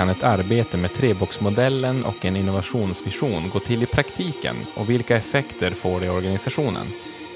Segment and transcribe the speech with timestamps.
[0.00, 5.70] kan ett arbete med treboxmodellen och en innovationsvision gå till i praktiken och vilka effekter
[5.70, 6.86] får det i organisationen?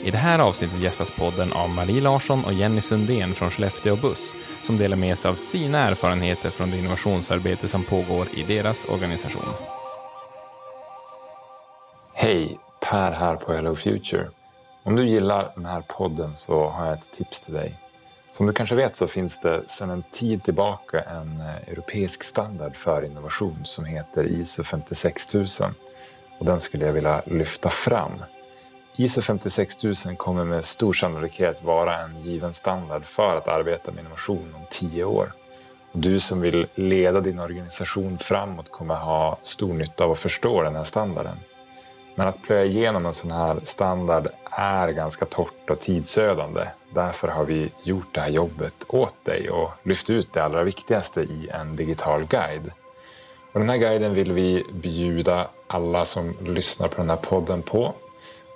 [0.04, 4.36] I det här avsnittet gästas podden av Marie Larsson och Jenny Sundén från Skellefteå Buss
[4.62, 9.48] som delar med sig av sina erfarenheter från det innovationsarbete som pågår i deras organisation.
[12.14, 12.58] Hej,
[12.90, 14.28] Per här på Hello Future.
[14.82, 17.83] Om du gillar den här podden så har jag ett tips till dig.
[18.34, 22.76] Som du kanske vet så finns det sedan en tid tillbaka en eh, europeisk standard
[22.76, 25.74] för innovation som heter ISO 56000
[26.38, 28.24] och den skulle jag vilja lyfta fram.
[28.96, 34.54] ISO 56000 kommer med stor sannolikhet vara en given standard för att arbeta med innovation
[34.54, 35.32] om tio år.
[35.92, 40.62] Och du som vill leda din organisation framåt kommer ha stor nytta av att förstå
[40.62, 41.36] den här standarden.
[42.14, 46.66] Men att plöja igenom en sån här standard är ganska torrt och tidsödande.
[46.94, 51.20] Därför har vi gjort det här jobbet åt dig och lyft ut det allra viktigaste
[51.20, 52.72] i en digital guide.
[53.52, 57.94] Och den här guiden vill vi bjuda alla som lyssnar på den här podden på.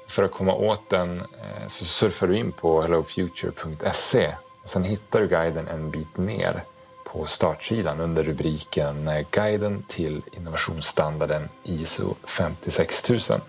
[0.09, 4.35] För att komma åt den eh, så surfar du in på hellofuture.se.
[4.65, 6.65] Sen hittar du guiden en bit ner
[7.05, 13.41] på startsidan under rubriken Guiden till innovationsstandarden ISO 56000.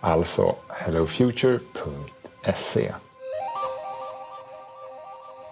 [0.00, 2.92] Alltså hellofuture.se.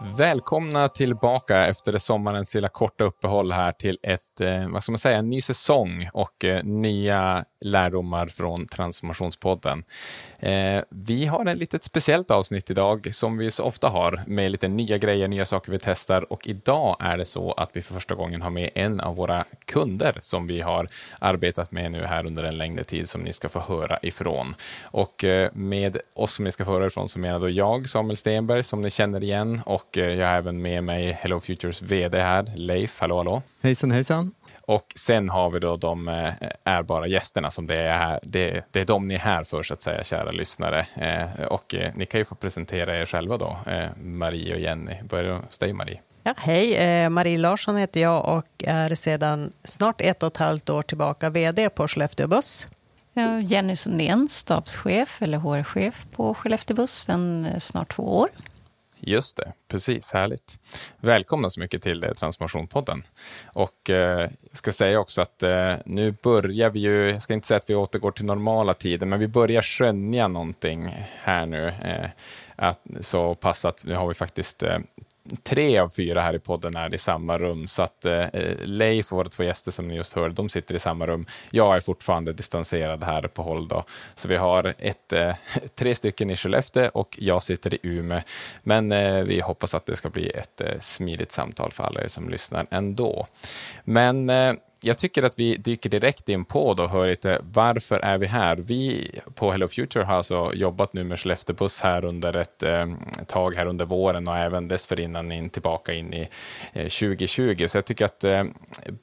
[0.01, 5.19] Välkomna tillbaka efter sommarens lilla korta uppehåll här till ett, eh, vad ska man säga,
[5.19, 9.85] en ny säsong och eh, nya lärdomar från Transformationspodden.
[10.39, 14.69] Eh, vi har ett litet speciellt avsnitt idag som vi så ofta har med lite
[14.69, 18.15] nya grejer, nya saker vi testar och idag är det så att vi för första
[18.15, 22.43] gången har med en av våra kunder som vi har arbetat med nu här under
[22.43, 24.55] en längre tid som ni ska få höra ifrån.
[24.83, 28.17] Och eh, med oss som ni ska få höra ifrån så menar då jag, Samuel
[28.17, 32.21] Stenberg, som ni känner igen och eh, jag har även med mig Hello Futures VD
[32.21, 33.01] här, Leif.
[33.01, 33.43] Hallå, hallå.
[33.63, 34.33] Hejsan, hejsan.
[34.67, 36.33] Och sen har vi då de eh,
[36.65, 39.83] ärbara gästerna som det är, det, det är de ni är här för, så att
[39.83, 40.87] säga, kära lyssnare.
[40.95, 43.59] Eh, och eh, ni kan ju få presentera er själva då,
[43.97, 45.03] Marie och Jenny.
[45.03, 46.01] Börjar hos dig, Marie.
[46.23, 50.83] Ja, hej, Marie Larsson heter jag och är sedan snart ett och ett halvt år
[50.83, 52.67] tillbaka VD på Skellefteå Buss.
[53.43, 58.29] Jenny Sundén, stabschef eller HR-chef på Skellefteå Buss sedan snart två år.
[59.09, 60.13] Just det, precis.
[60.13, 60.59] Härligt.
[61.01, 63.03] Välkomna så mycket till eh, Transformationspodden.
[63.53, 67.47] Och eh, jag ska säga också att eh, nu börjar vi ju, jag ska inte
[67.47, 70.89] säga att vi återgår till normala tider, men vi börjar skönja någonting
[71.23, 71.69] här nu.
[71.69, 72.11] Eh,
[72.57, 74.79] att, så pass att nu har vi faktiskt eh,
[75.43, 78.27] tre av fyra här i podden är i samma rum, så att eh,
[78.63, 81.27] Leif och våra två gäster som ni just hörde, de sitter i samma rum.
[81.51, 83.85] Jag är fortfarande distanserad här på håll då,
[84.15, 85.35] så vi har ett, eh,
[85.75, 88.21] tre stycken i Skellefteå och jag sitter i Umeå.
[88.63, 92.09] Men eh, vi hoppas att det ska bli ett eh, smidigt samtal för alla er
[92.09, 93.27] som lyssnar ändå.
[93.85, 94.55] Men eh,
[94.87, 98.57] jag tycker att vi dyker direkt in på och hör lite varför är vi här?
[98.57, 102.87] Vi på Hello Future har alltså jobbat nu med Skellefteå Buss här under ett eh,
[103.27, 106.29] tag här under våren och även dessförinnan in tillbaka in i
[106.73, 107.67] eh, 2020.
[107.69, 108.45] Så jag tycker att eh,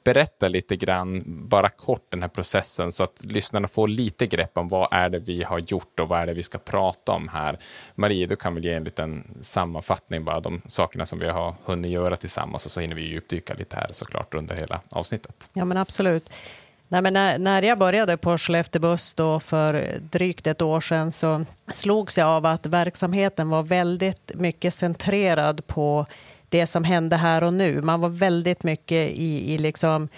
[0.04, 4.68] berätta lite grann, bara kort den här processen så att lyssnarna får lite grepp om
[4.68, 7.58] vad är det vi har gjort och vad är det vi ska prata om här.
[7.94, 11.90] Marie, du kan väl ge en liten sammanfattning bara de sakerna som vi har hunnit
[11.90, 15.50] göra tillsammans och så hinner vi djupdyka lite här såklart under hela avsnittet.
[15.52, 16.30] Ja, men absolut.
[16.88, 21.12] Nej, men när, när jag började på Skellefteå Buss då för drygt ett år sedan
[21.12, 26.06] så slogs jag av att verksamheten var väldigt mycket centrerad på
[26.48, 27.82] det som hände här och nu.
[27.82, 30.08] Man var väldigt mycket i, i liksom,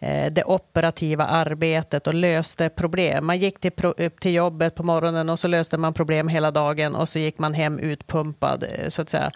[0.00, 3.26] eh, det operativa arbetet och löste problem.
[3.26, 6.94] Man gick till, upp till jobbet på morgonen och så löste man problem hela dagen
[6.94, 9.30] och så gick man hem utpumpad, eh, så att säga.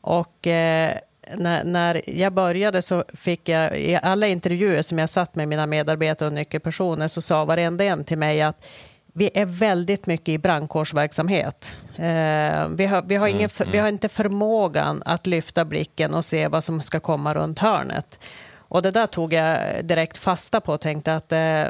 [0.00, 0.98] Och eh,
[1.36, 5.66] när, när jag började så fick jag i alla intervjuer som jag satt med mina
[5.66, 8.66] medarbetare och nyckelpersoner så sa varenda en till mig att
[9.12, 11.76] vi är väldigt mycket i brandkårsverksamhet.
[11.96, 16.24] Eh, vi, har, vi, har ingen, mm, vi har inte förmågan att lyfta blicken och
[16.24, 18.18] se vad som ska komma runt hörnet.
[18.56, 21.64] Och det där tog jag direkt fasta på och tänkte att eh,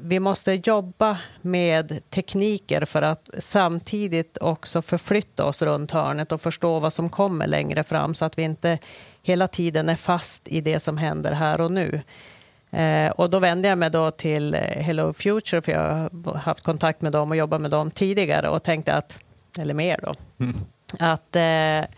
[0.00, 6.80] vi måste jobba med tekniker för att samtidigt också förflytta oss runt hörnet och förstå
[6.80, 8.78] vad som kommer längre fram så att vi inte
[9.22, 12.02] hela tiden är fast i det som händer här och nu.
[12.70, 17.00] Eh, och då vände jag mig då till Hello Future för jag har haft kontakt
[17.00, 19.18] med dem och jobbat med dem tidigare och tänkte att,
[19.58, 20.14] eller mer då,
[20.44, 20.56] mm.
[20.98, 21.96] att eh,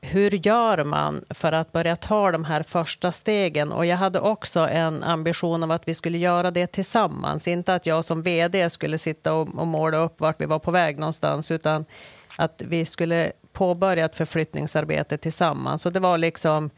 [0.00, 3.72] hur gör man för att börja ta de här första stegen?
[3.72, 7.48] Och jag hade också en ambition om att vi skulle göra det tillsammans.
[7.48, 10.70] Inte att jag som vd skulle sitta och, och måla upp vart vi var på
[10.70, 11.84] väg någonstans, utan
[12.36, 15.86] att vi skulle påbörja ett förflyttningsarbete tillsammans.
[15.86, 16.70] Och det var liksom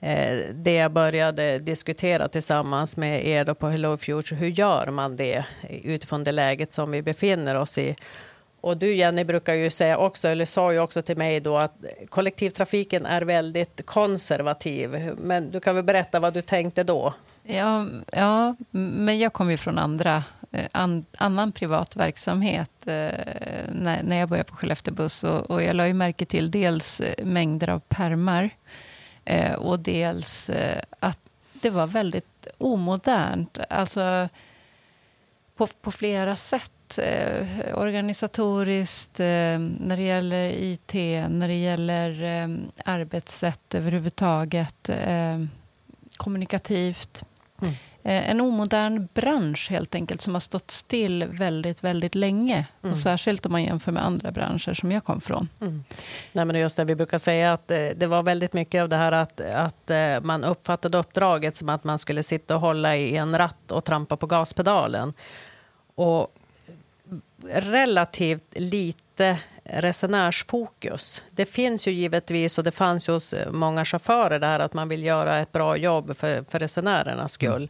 [0.00, 4.36] eh, det jag började diskutera tillsammans med er då på Hello Future.
[4.36, 5.44] Hur gör man det
[5.82, 7.96] utifrån det läget som vi befinner oss i?
[8.64, 11.74] Och du Jenny brukar ju säga också, eller sa ju också till mig då att
[12.08, 15.14] kollektivtrafiken är väldigt konservativ.
[15.18, 17.14] Men du kan väl berätta vad du tänkte då?
[17.42, 23.10] Ja, ja men jag kommer ju från andra, eh, an, annan privat verksamhet eh,
[23.72, 25.24] när, när jag började på Skellefteå buss.
[25.24, 28.50] Och, och jag la ju märke till dels eh, mängder av permar
[29.24, 31.18] eh, och dels eh, att
[31.52, 33.58] det var väldigt omodernt.
[33.68, 34.28] Alltså
[35.56, 40.94] på, på flera sätt eh, organisatoriskt, eh, när det gäller IT,
[41.30, 42.48] när det gäller eh,
[42.84, 45.44] arbetssätt överhuvudtaget, eh,
[46.16, 47.24] kommunikativt.
[47.62, 47.74] Mm.
[48.02, 52.66] Eh, en omodern bransch helt enkelt som har stått still väldigt, väldigt länge.
[52.82, 52.92] Mm.
[52.92, 55.48] Och särskilt om man jämför med andra branscher som jag kom från.
[55.60, 55.84] Mm.
[56.32, 58.96] Nej, men just det, vi brukar säga att eh, det var väldigt mycket av det
[58.96, 59.90] här att, att
[60.24, 64.16] man uppfattade uppdraget som att man skulle sitta och hålla i en ratt och trampa
[64.16, 65.12] på gaspedalen.
[65.94, 66.34] Och
[67.52, 71.22] relativt lite resenärsfokus.
[71.30, 74.88] Det finns ju givetvis, och det fanns ju hos många chaufförer, det här att man
[74.88, 77.28] vill göra ett bra jobb för, för resenärernas mm.
[77.28, 77.62] skull.
[77.62, 77.68] Mm.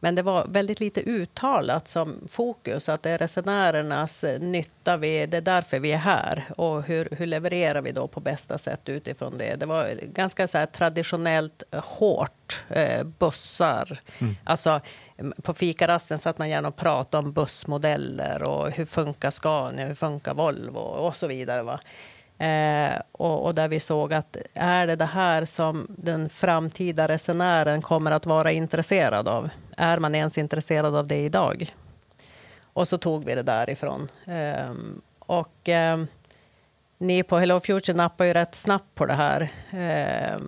[0.00, 5.36] Men det var väldigt lite uttalat som fokus, att det är resenärernas nytta, vi, det
[5.36, 6.44] är därför vi är här.
[6.56, 9.60] Och hur, hur levererar vi då på bästa sätt utifrån det?
[9.60, 14.00] Det var ganska så traditionellt hårt, eh, bussar.
[14.18, 14.36] Mm.
[14.44, 14.80] Alltså,
[15.42, 20.34] på fikarasten satt man gärna och pratade om bussmodeller och hur funkar Scania, hur funkar
[20.34, 21.62] Volvo och så vidare.
[21.62, 21.80] Va?
[22.46, 27.82] Eh, och, och, där vi såg att är det det här som den framtida resenären
[27.82, 29.50] kommer att vara intresserad av?
[29.76, 31.74] Är man ens intresserad av det idag?
[32.62, 34.08] Och så tog vi det därifrån.
[34.26, 34.70] Eh,
[35.18, 36.04] och eh,
[36.98, 39.50] ni på Hello Future nappar ju rätt snabbt på det här.
[39.70, 40.40] Eh,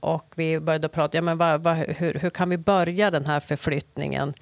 [0.00, 3.40] och vi började prata, ja, men va, va, hur, hur, kan vi börja den här
[3.40, 4.34] förflyttningen?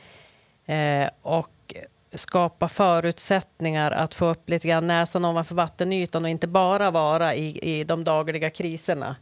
[0.66, 1.74] Eh, och
[2.14, 7.58] skapa förutsättningar att få upp lite grann näsan ovanför vattenytan och inte bara vara i,
[7.58, 9.16] i de dagliga kriserna.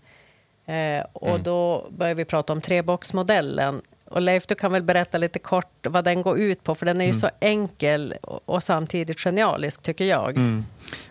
[0.67, 1.43] Eh, och mm.
[1.43, 3.83] då börjar vi prata om treboxmodellen.
[4.13, 7.01] Och Leif, du kan väl berätta lite kort vad den går ut på, för den
[7.01, 7.21] är ju mm.
[7.21, 10.37] så enkel och, samtidigt genialisk, tycker jag.
[10.37, 10.65] Mm.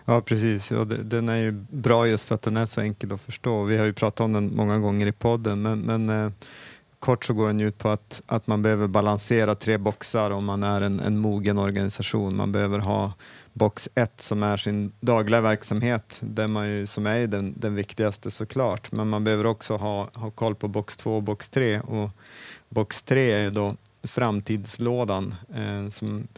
[0.04, 0.70] Ja, precis.
[0.70, 3.64] Och den är ju bra just för att den är så enkel att förstå.
[3.64, 6.32] Vi har ju pratat om den många gånger i podden, men, men eh,
[6.98, 10.62] kort så går den ut på att, att man behöver balansera tre boxar om man
[10.62, 12.36] är en, en mogen organisation.
[12.36, 13.12] Man behöver ha
[13.52, 18.30] box 1 som är sin dagliga verksamhet, där man ju, som är den, den viktigaste
[18.30, 18.92] såklart.
[18.92, 21.80] Men man behöver också ha, ha koll på box 2 och box 3.
[21.80, 22.10] Och
[22.72, 26.28] box 3 är då framtidslådan eh, som,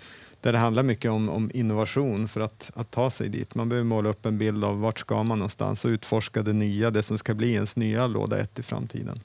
[0.40, 3.54] där det handlar mycket om, om, innovation för att, att ta sig dit.
[3.54, 6.90] Man behöver måla upp en bild av vart ska man någonstans och utforska det nya,
[6.90, 9.20] det som ska bli ens nya låda 1 i framtiden.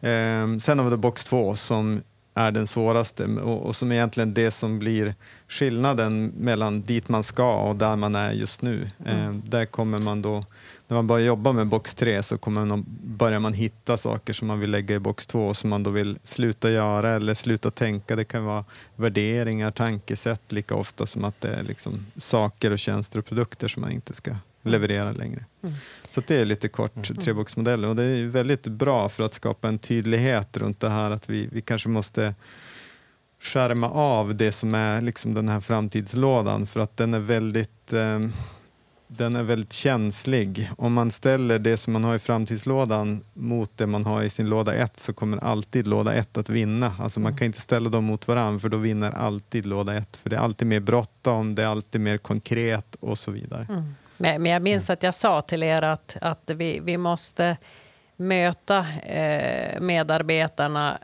[0.00, 0.54] Mm.
[0.54, 2.02] Eh, sen har vi då box 2 som
[2.34, 5.14] är den svåraste och, och, som egentligen det som blir
[5.48, 8.90] skillnaden mellan dit man ska och där man är just nu.
[9.06, 9.20] Mm.
[9.20, 10.44] Eh, där kommer man då,
[10.88, 14.48] när man börjar jobba med box 3 så kommer man, börjar man hitta saker som
[14.48, 18.16] man vill lägga i box 2 som man då vill sluta göra eller sluta tänka.
[18.16, 18.64] Det kan vara
[18.96, 23.80] värderingar, tankesätt lika ofta som att det är liksom saker och tjänster och produkter som
[23.80, 25.44] man inte ska leverera längre.
[25.62, 25.74] Mm.
[26.10, 27.22] Så det är lite kort mm.
[27.22, 31.30] treboxmodellen och det är väldigt bra för att skapa en tydlighet runt det här att
[31.30, 32.34] vi, vi kanske måste
[33.40, 38.18] skärma av det som är liksom den här framtidslådan för att den är väldigt eh,
[39.16, 40.70] den är väldigt känslig.
[40.78, 44.48] Om man ställer det som man har i framtidslådan mot det man har i sin
[44.48, 46.92] låda 1 så kommer alltid låda 1 att vinna.
[47.00, 47.38] Alltså man mm.
[47.38, 50.40] kan inte ställa dem mot varandra för då vinner alltid låda 1 för det är
[50.40, 53.66] alltid mer bråttom, det är alltid mer konkret och så vidare.
[53.68, 53.94] Mm.
[54.16, 57.56] Men, jag minns att jag sa till er att, att vi, vi måste
[58.16, 60.98] möta eh, medarbetarna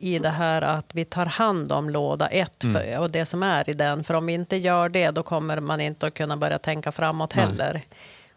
[0.00, 3.00] i det här att vi tar hand om låda ett för, mm.
[3.00, 4.04] och det som är i den.
[4.04, 7.32] För om vi inte gör det, då kommer man inte att kunna börja tänka framåt
[7.32, 7.82] heller.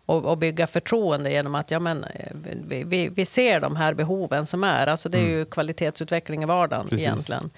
[0.05, 2.31] Och, och, bygga förtroende genom att ja, men, eh,
[2.67, 4.87] vi, vi, vi, ser de här behoven som är.
[4.87, 5.33] Alltså det är mm.
[5.33, 7.05] ju kvalitetsutveckling i vardagen Precis.
[7.05, 7.51] egentligen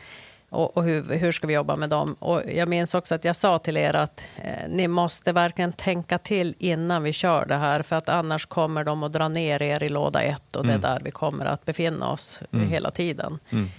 [0.56, 2.16] och, och hur, hur, ska vi jobba med dem?
[2.20, 6.18] Och jag minns också att jag sa till er att eh, ni måste verkligen tänka
[6.18, 9.84] till innan vi kör det här, för att annars kommer de att dra ner er
[9.84, 10.82] i låda ett och mm.
[10.82, 12.70] det är där vi kommer att befinna oss mm.
[12.70, 13.40] hela tiden.
[13.50, 13.70] Mm.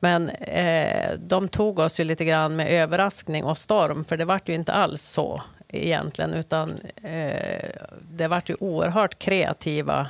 [0.00, 4.40] Men eh, de tog oss ju lite grann med överraskning och storm, för det var
[4.44, 7.70] ju inte alls så egentligen, utan eh,
[8.10, 10.08] det var ju oerhört kreativa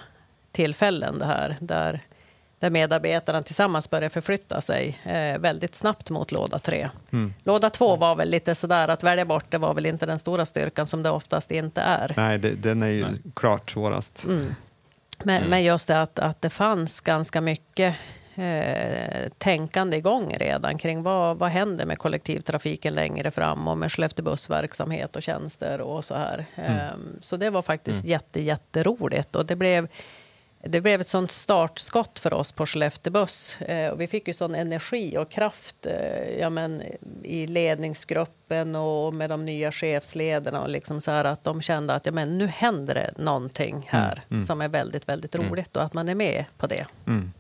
[0.53, 2.01] tillfällen det här, där
[2.59, 6.91] där medarbetarna tillsammans började förflytta sig eh, väldigt snabbt mot låda 3.
[7.13, 7.35] Mm.
[7.45, 10.47] Låda 2 var väl lite sådär att välja bort det var väl inte den stora
[10.47, 12.13] styrkan som det oftast inte är.
[12.17, 13.13] Nej, det, den är ju Nej.
[13.35, 14.25] klart svårast.
[14.25, 14.55] Mm.
[15.25, 15.51] Men, mm.
[15.51, 17.95] men just det att, att det fanns ganska mycket
[18.37, 24.25] eh, tänkande igång redan kring vad, vad händer med kollektivtrafiken längre fram och med Skellefteå
[24.25, 26.47] bussverksamhet och tjänster och så här.
[26.55, 26.73] Mm.
[26.73, 28.11] Eh, så det var faktiskt mm.
[28.11, 29.89] jätte, jätteroligt och det blev
[30.69, 33.61] det blev ett sånt startskott för oss på Skellefteå buss.
[33.61, 36.83] Eh, och vi fick ju sån energi och kraft eh, ja, men,
[37.23, 40.63] i ledningsgruppen och med de nya chefsledarna.
[40.63, 44.25] Och liksom så att de kände att ja, men, nu händer det någonting här mm,
[44.31, 44.43] mm.
[44.43, 45.49] som är väldigt, väldigt mm.
[45.49, 46.87] roligt och att man är med på det.
[47.07, 47.33] Mm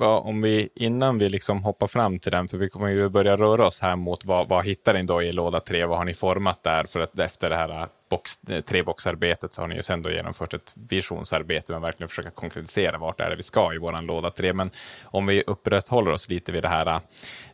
[0.00, 3.66] om vi, innan vi liksom hoppar fram till den, för vi kommer ju börja röra
[3.66, 6.62] oss här mot vad, vad hittar ni då i låda 3, vad har ni format
[6.62, 6.84] där?
[6.84, 10.54] För att efter det här box, eh, treboxarbetet så har ni ju sen då genomfört
[10.54, 14.52] ett visionsarbete med verkligen försöka konkretisera vart är det vi ska i vår låda 3.
[14.52, 14.70] Men
[15.04, 17.00] om vi upprätthåller oss lite vid det här, eh,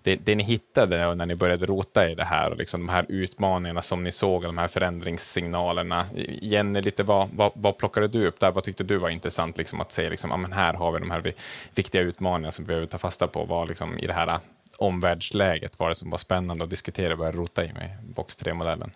[0.03, 3.07] det, det ni hittade när ni började rota i det här och liksom de här
[3.09, 6.07] utmaningarna som ni såg, de här förändringssignalerna.
[6.43, 8.53] Jenny, lite vad, vad, vad plockade du upp där?
[8.53, 11.11] Vad tyckte du var intressant liksom, att se, liksom, ah, men här har vi de
[11.11, 11.33] här
[11.75, 13.45] viktiga utmaningarna som vi behöver ta fasta på.
[13.45, 14.39] Vad liksom, i det här eh,
[14.77, 18.91] omvärldsläget var det som var spännande att diskutera och börja rota i med box 3-modellen?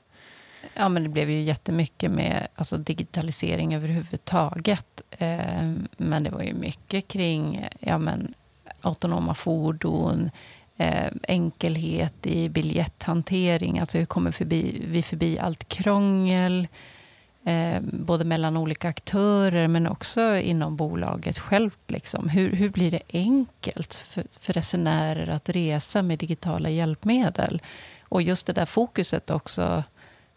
[0.74, 5.02] Ja, men det blev ju jättemycket med alltså, digitalisering överhuvudtaget.
[5.10, 8.34] Eh, men det var ju mycket kring ja, men,
[8.80, 10.30] autonoma fordon,
[10.76, 13.78] eh, enkelhet i biljetthantering.
[13.78, 16.68] Alltså hur kommer förbi, vi förbi allt krångel?
[17.46, 21.78] Eh, både mellan olika aktörer, men också inom bolaget självt.
[21.86, 22.28] Liksom.
[22.28, 27.62] Hur, hur blir det enkelt för, för resenärer att resa med digitala hjälpmedel?
[28.02, 29.84] Och just det där fokuset också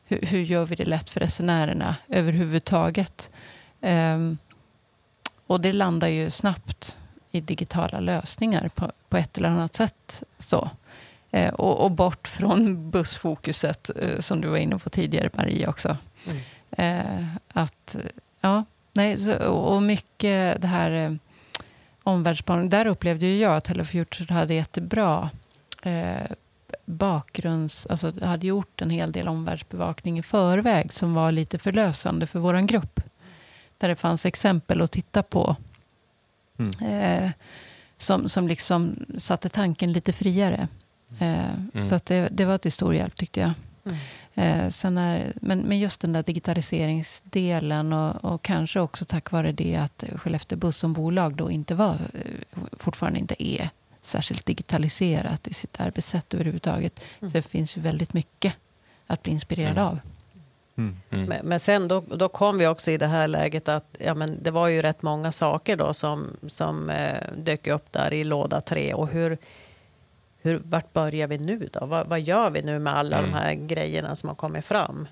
[0.08, 3.32] hur, hur gör vi det lätt för resenärerna överhuvudtaget?
[3.82, 4.38] Um,
[5.48, 6.98] och det landar ju snabbt
[7.32, 10.24] i digitala lösningar på, på ett eller annat sätt.
[10.40, 10.70] Så.
[11.32, 15.98] Eh, och, och, bort från bussfokuset, eh, som du var inne på tidigare, Maria, också.
[16.26, 16.42] Mm.
[16.72, 17.96] Eh, att,
[18.42, 21.12] ja, nej, så, och mycket det här eh,
[22.04, 22.70] omvärldsspaning.
[22.70, 25.30] Där upplevde ju jag att Hello Future hade jättebra
[25.84, 26.32] eh,
[26.88, 27.88] bakgrunds...
[27.88, 32.68] Alltså hade gjort en hel del omvärldsbevakning i förväg som var lite förlösande för vår
[32.68, 33.00] grupp.
[33.78, 35.56] Där det fanns exempel att titta på.
[36.58, 36.72] Mm.
[36.82, 37.32] Eh,
[37.98, 40.68] som, som liksom satte tanken lite friare.
[41.20, 41.82] Eh, mm.
[41.82, 43.54] Så att det, det var till stor hjälp tyckte jag.
[43.86, 43.98] Mm.
[44.36, 49.52] Eh, sen är, men, men just den där digitaliseringsdelen och, och, kanske också tack vare
[49.52, 53.70] det att Skellefteå Buss som bolag då inte var, eh, fortfarande inte är
[54.08, 57.00] särskilt digitaliserat i sitt arbetssätt överhuvudtaget.
[57.20, 57.30] Mm.
[57.30, 58.54] Så det finns ju väldigt mycket
[59.08, 59.86] att bli inspirerad mm.
[59.88, 60.00] av.
[60.78, 60.96] Mm.
[61.10, 61.26] mm.
[61.26, 64.44] Men, men, sen då, då kom vi också i det här läget att ja, men
[64.44, 68.62] det var ju rätt många saker då som, som eh, dök upp där i låda
[68.62, 68.94] tre.
[68.94, 69.38] Och hur,
[70.42, 71.86] hur, vart börjar vi nu då?
[71.86, 73.34] Vad, vad gör vi nu med alla de mm.
[73.34, 75.08] här grejerna som har kommit fram?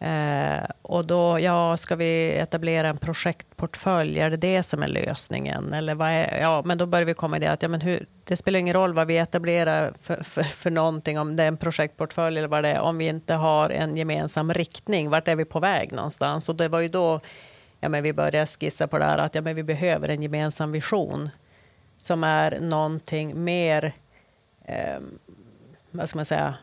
[0.00, 4.20] Eh, och då, ja, ska vi etablera en projektportfölj?
[4.20, 5.72] Är det det som är lösningen?
[5.72, 8.06] Eller vad är, ja, men då börjar vi komma i det att ja, men hur,
[8.24, 11.56] det spelar ingen roll vad vi etablerar för, för, för någonting, om det är en
[11.56, 15.10] projektportfölj eller vad det är, om vi inte har en gemensam riktning.
[15.10, 16.48] Vart är vi på väg någonstans?
[16.48, 17.20] Och det var ju då
[17.80, 20.72] ja, men vi började skissa på det här att ja, men vi behöver en gemensam
[20.72, 21.30] vision
[21.98, 23.92] som är någonting mer,
[24.64, 25.00] eh,
[25.90, 26.54] vad ska man säga,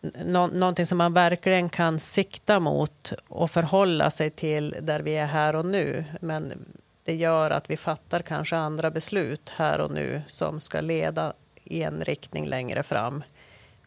[0.00, 5.26] nå någonting som man verkligen kan sikta mot och förhålla sig till där vi är
[5.26, 6.04] här och nu.
[6.20, 6.64] Men
[7.04, 11.32] det gör att vi fattar kanske andra beslut här och nu som ska leda
[11.64, 13.22] i en riktning längre fram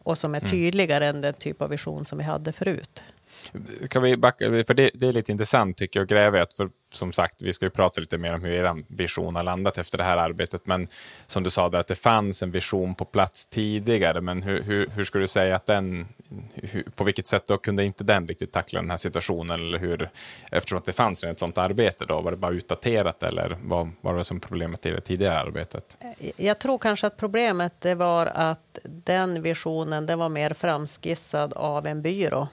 [0.02, 0.50] och som är mm.
[0.50, 1.16] tydligare mm.
[1.16, 3.04] än den typ av vision som vi hade förut.
[3.90, 6.70] Kan vi backa, för det, det är lite intressant tycker jag att gräva i, för
[6.92, 9.98] som sagt, vi ska ju prata lite mer om hur er vision har landat efter
[9.98, 10.88] det här arbetet, men
[11.26, 14.86] som du sa, där, att det fanns en vision på plats tidigare, men hur, hur,
[14.86, 16.08] hur skulle du säga att den,
[16.54, 20.10] hur, på vilket sätt då kunde inte den riktigt tackla den här situationen, eller hur,
[20.50, 24.16] eftersom att det fanns ett sådant arbete då, var det bara utdaterat eller vad var
[24.16, 25.96] det som problemet i det tidigare arbetet?
[26.00, 31.52] Eh, jag tror kanske att problemet det var att den visionen, den var mer framskissad
[31.52, 32.48] av en byrå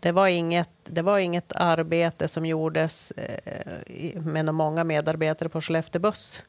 [0.00, 6.00] det var inget, det var inget arbete som gjordes eh, med många medarbetare på Skellefteå
[6.00, 6.42] Buss.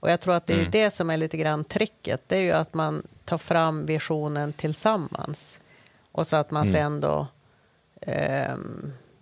[0.00, 0.70] Och jag tror att det är mm.
[0.70, 2.20] det som är lite grann tricket.
[2.26, 5.60] Det är ju att man tar fram visionen tillsammans.
[6.12, 6.72] Och så att man mm.
[6.72, 7.26] sen då
[8.00, 8.56] eh,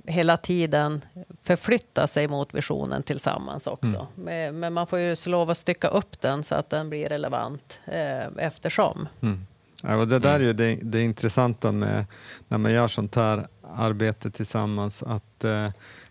[0.06, 1.04] hela tiden
[1.42, 4.06] förflyttar sig mot visionen tillsammans också.
[4.18, 4.60] Mm.
[4.60, 8.26] Men man får ju lov att stycka upp den så att den blir relevant eh,
[8.38, 9.08] eftersom.
[9.20, 9.46] Mm.
[9.82, 12.04] Ja, och det där är ju det, det intressanta med
[12.48, 15.68] när man gör sånt här arbete tillsammans att eh,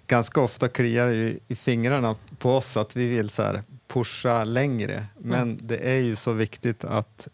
[0.08, 5.06] ganska ofta kliar det i, fingrarna på oss att vi vill så här, pusha längre.
[5.18, 5.60] Men mm.
[5.62, 7.28] det är ju så viktigt att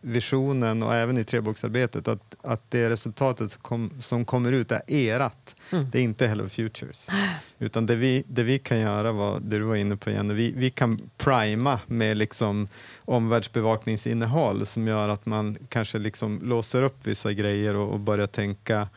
[0.00, 4.90] visionen och även i treboksarbetet att, att det resultatet som, kom, som kommer ut är
[4.90, 5.54] erat.
[5.70, 5.90] Mm.
[5.90, 7.06] Det är inte Hello Futures.
[7.58, 10.52] Utan det vi, det vi kan göra, var, det du var inne på Jenny, vi,
[10.56, 12.68] vi kan prima med liksom
[13.04, 18.88] omvärldsbevakningsinnehåll som gör att man kanske liksom låser upp vissa grejer och, och börjar tänka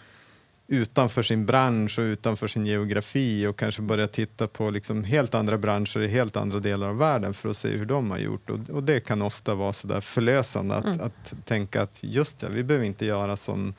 [0.67, 5.57] utanför sin bransch och utanför sin geografi och kanske börja titta på liksom helt andra
[5.57, 8.49] branscher i helt andra delar av världen för att se hur de har gjort.
[8.49, 11.01] Och, och det kan ofta vara så där förlösande att, mm.
[11.01, 13.73] att tänka att just det, vi behöver inte göra som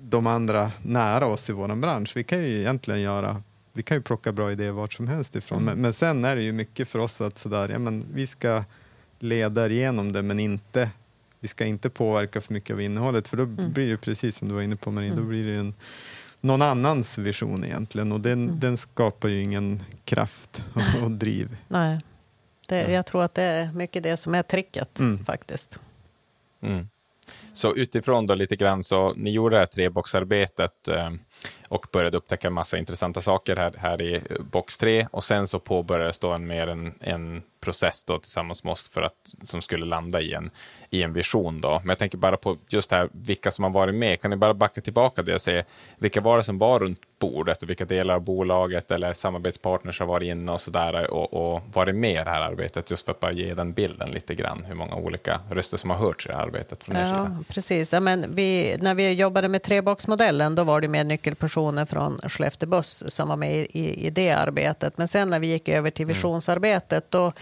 [0.00, 2.12] de andra nära oss i vår bransch.
[2.16, 3.42] Vi kan ju egentligen göra
[3.76, 5.58] vi kan ju plocka bra idéer vart som helst ifrån.
[5.58, 5.64] Mm.
[5.64, 8.64] Men, men, sen är det ju mycket för oss att sådär, ja, men vi ska
[9.18, 10.90] leda igenom det men inte
[11.40, 13.72] vi ska inte påverka för mycket av innehållet för då mm.
[13.72, 15.20] blir det precis som du var inne på Marie, mm.
[15.24, 15.74] då blir det en,
[16.40, 18.60] någon annans vision egentligen och den, mm.
[18.60, 21.56] den skapar ju ingen kraft och, och driv.
[21.68, 22.00] Nej,
[22.68, 25.24] det, jag tror att det är mycket det som är tricket mm.
[25.24, 25.80] faktiskt.
[26.60, 26.88] Mm.
[27.52, 31.10] Så utifrån då lite grann, så ni gjorde det här treboxarbetet eh,
[31.68, 36.18] och började upptäcka massa intressanta saker här, här i box 3 och sen så påbörjades
[36.18, 40.20] då en mer en, en process då tillsammans med oss för att, som skulle landa
[40.20, 40.50] i en,
[40.90, 41.60] i en vision.
[41.60, 41.70] Då.
[41.78, 44.20] Men jag tänker bara på just här, vilka som har varit med.
[44.20, 45.64] Kan ni bara backa tillbaka det och se
[45.98, 50.06] vilka var det som var runt bordet och vilka delar av bolaget eller samarbetspartners har
[50.06, 53.12] varit inne och så där och, och varit med i det här arbetet just för
[53.12, 56.28] att bara ge den bilden lite grann hur många olika röster som har hörts i
[56.28, 57.44] det här arbetet från ja, sida.
[57.48, 62.18] Precis, ja, men vi, när vi jobbade med treboxmodellen då var det med nyckelpersoner från
[62.18, 64.98] Skellefteå Buss som var med i, i det arbetet.
[64.98, 66.14] Men sen när vi gick över till mm.
[66.14, 67.32] visionsarbetet då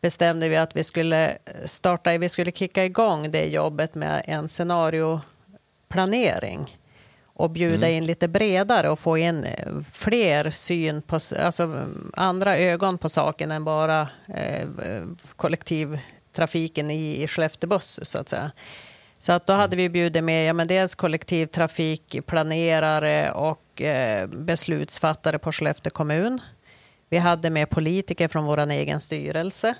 [0.00, 6.78] bestämde vi att vi skulle starta, vi skulle kicka igång det jobbet med en scenarioplanering
[7.26, 7.96] och bjuda mm.
[7.96, 9.46] in lite bredare och få in
[9.92, 14.68] fler syn på, alltså andra ögon på saken än bara eh,
[15.36, 18.50] kollektivtrafiken i, i Skellefteå buss så att säga.
[19.18, 25.52] Så att då hade vi bjudit med ja, men dels kollektivtrafikplanerare och eh, beslutsfattare på
[25.52, 26.40] Skellefteå kommun.
[27.08, 29.74] Vi hade med politiker från vår egen styrelse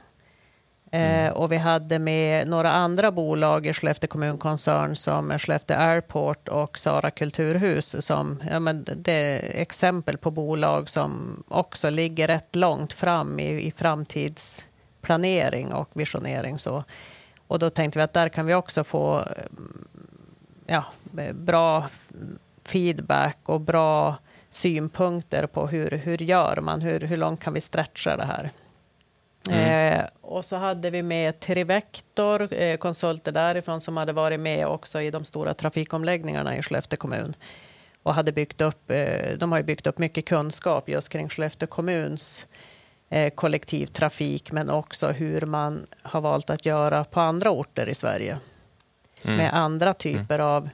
[0.91, 1.27] Mm.
[1.27, 6.79] Eh, och vi hade med några andra bolag i Skellefteå kommunkoncern som Skellefteå Airport och
[6.79, 12.93] Sara kulturhus som ja, men det är exempel på bolag som också ligger rätt långt
[12.93, 16.59] fram i, i framtidsplanering och visionering.
[16.59, 16.85] Så.
[17.49, 19.25] Och då tänkte vi att där kan vi också få
[20.67, 20.85] ja,
[21.33, 21.89] bra
[22.65, 24.17] feedback och bra
[24.51, 28.51] synpunkter på hur, hur gör man, hur, hur långt kan vi stretcha det här.
[29.51, 29.93] Mm.
[29.93, 35.01] Eh, och så hade vi med Trivector, eh, konsulter därifrån som hade varit med också
[35.01, 37.37] i de stora trafikomläggningarna i Skellefteå kommun.
[38.03, 42.47] Och hade byggt upp, eh, de har byggt upp mycket kunskap just kring Skellefteå kommuns
[42.53, 42.58] eh,
[43.35, 48.39] kollektivtrafik men också hur man har valt att göra på andra orter i Sverige.
[49.23, 49.37] Mm.
[49.37, 50.47] Med andra typer mm.
[50.47, 50.69] av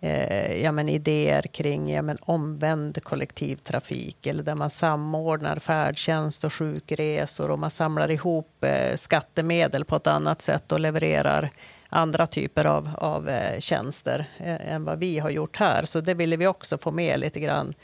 [0.00, 6.52] eh, ja, men idéer kring ja, men omvänd kollektivtrafik eller där man samordnar färdtjänst och
[6.52, 11.50] sjukresor och man samlar ihop eh, skattemedel på ett annat sätt och levererar
[11.88, 15.84] andra typer av, av eh, tjänster eh, än vad vi har gjort här.
[15.84, 17.74] Så det ville vi också få med lite grann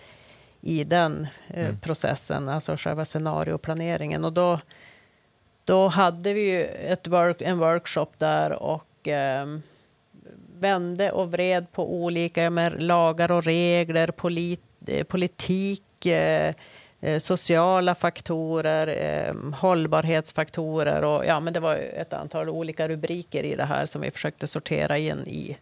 [0.66, 1.80] i den eh, mm.
[1.80, 4.24] processen, alltså själva scenarioplaneringen.
[4.24, 4.60] Och då,
[5.64, 9.62] då hade vi ju ett work, en workshop där och ehm,
[10.58, 16.54] vände och vred på olika med lagar och regler, polit, eh, politik, eh,
[17.00, 23.54] eh, sociala faktorer, eh, hållbarhetsfaktorer och ja, men det var ett antal olika rubriker i
[23.54, 25.56] det här som vi försökte sortera in i.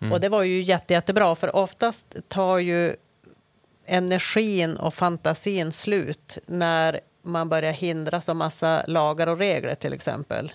[0.00, 0.12] Mm.
[0.12, 2.96] Och det var ju jätte, jättebra, för oftast tar ju
[3.86, 10.52] energin och fantasin slut när man börjar hindras av massa lagar och regler till exempel.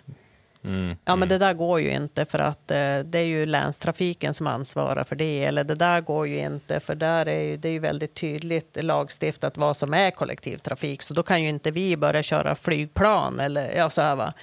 [0.64, 4.34] Mm, ja, men det där går ju inte för att eh, det är ju länstrafiken
[4.34, 5.44] som ansvarar för det.
[5.44, 8.78] Eller det där går ju inte för där är ju, det är ju väldigt tydligt
[8.84, 11.02] lagstiftat vad som är kollektivtrafik.
[11.02, 14.34] Så då kan ju inte vi börja köra flygplan eller ja, så här va.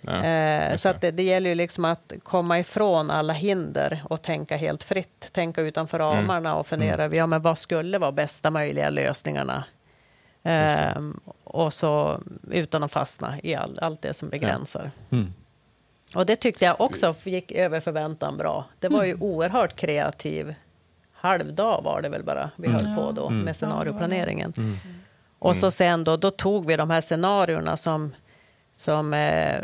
[0.00, 4.22] Ja, eh, så att det, det, gäller ju liksom att komma ifrån alla hinder och
[4.22, 5.32] tänka helt fritt.
[5.32, 6.14] Tänka utanför mm.
[6.14, 7.18] ramarna och fundera mm.
[7.18, 9.64] ja, men vad skulle vara bästa möjliga lösningarna.
[10.42, 11.00] Eh,
[11.44, 14.90] och så utan att fastna i all, allt det som begränsar.
[15.08, 15.16] Ja.
[15.16, 15.32] Mm.
[16.14, 18.64] Och det tyckte jag också gick över förväntan bra.
[18.78, 19.22] Det var ju mm.
[19.22, 20.54] oerhört kreativ
[21.20, 22.80] halvdag var det väl bara vi mm.
[22.80, 23.40] höll på då mm.
[23.40, 24.52] med scenarioplaneringen.
[24.56, 24.76] Mm.
[25.38, 28.14] Och så sen då, då tog vi de här scenarierna som,
[28.78, 29.62] som eh,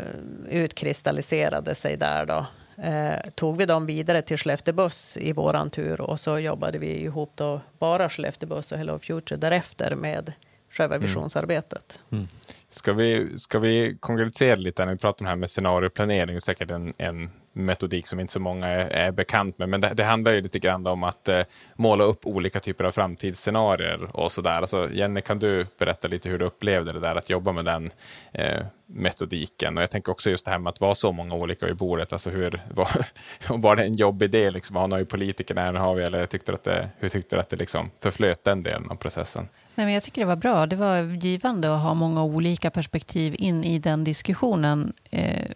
[0.49, 2.45] utkristalliserade sig där då.
[2.83, 7.03] Eh, tog vi dem vidare till Skellefteå Buss i våran tur och så jobbade vi
[7.03, 10.33] ihop då bara Skellefteå Buss och Hello Future därefter med
[10.69, 11.07] själva mm.
[11.07, 11.99] visionsarbetet.
[12.11, 12.27] Mm.
[12.69, 16.71] Ska, vi, ska vi konkretisera lite när vi pratar om det här med scenarioplanering, säkert
[16.71, 19.69] en, en metodik som inte så många är, är bekant med.
[19.69, 21.41] Men det, det, handlar ju lite grann om att eh,
[21.75, 24.61] måla upp olika typer av framtidsscenarier och sådär.
[24.61, 27.91] Alltså, Jenny, kan du berätta lite hur du upplevde det där att jobba med den
[28.33, 29.77] eh, metodiken?
[29.77, 32.13] Och jag tänker också just det här med att vara så många olika vid bordet.
[32.13, 33.05] Alltså hur, var,
[33.57, 34.53] var det en jobbig del?
[34.53, 37.49] Liksom, har ju politikerna, här har vi, eller tyckte att det, hur tyckte du att
[37.49, 39.47] det liksom förflöt den delen av processen?
[39.75, 40.65] Nej, men jag tycker det var bra.
[40.65, 44.93] Det var givande att ha många olika perspektiv in i den diskussionen.
[45.09, 45.51] Eh,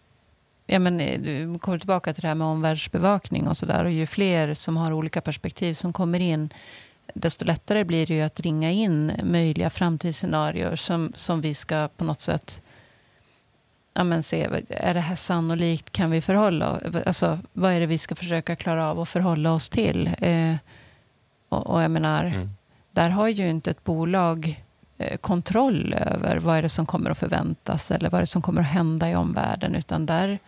[0.66, 3.86] ja, men, eh, du kommer tillbaka till det här med omvärldsbevakning och så där.
[3.86, 6.50] Och ju fler som har olika perspektiv som kommer in,
[7.14, 12.04] desto lättare blir det ju att ringa in möjliga framtidsscenarier som, som vi ska på
[12.04, 12.62] något sätt
[14.00, 15.92] ja, men se, är det här sannolikt?
[15.92, 16.80] Kan vi förhålla?
[17.06, 20.10] Alltså, vad är det vi ska försöka klara av att förhålla oss till?
[20.18, 20.56] Eh,
[21.50, 22.50] och, och, jag menar, mm.
[22.92, 24.64] där har ju inte ett bolag
[24.98, 28.42] eh, kontroll över vad är det som kommer att förväntas eller vad är det som
[28.42, 29.76] kommer att hända i omvärlden.
[29.76, 30.40] Utan där,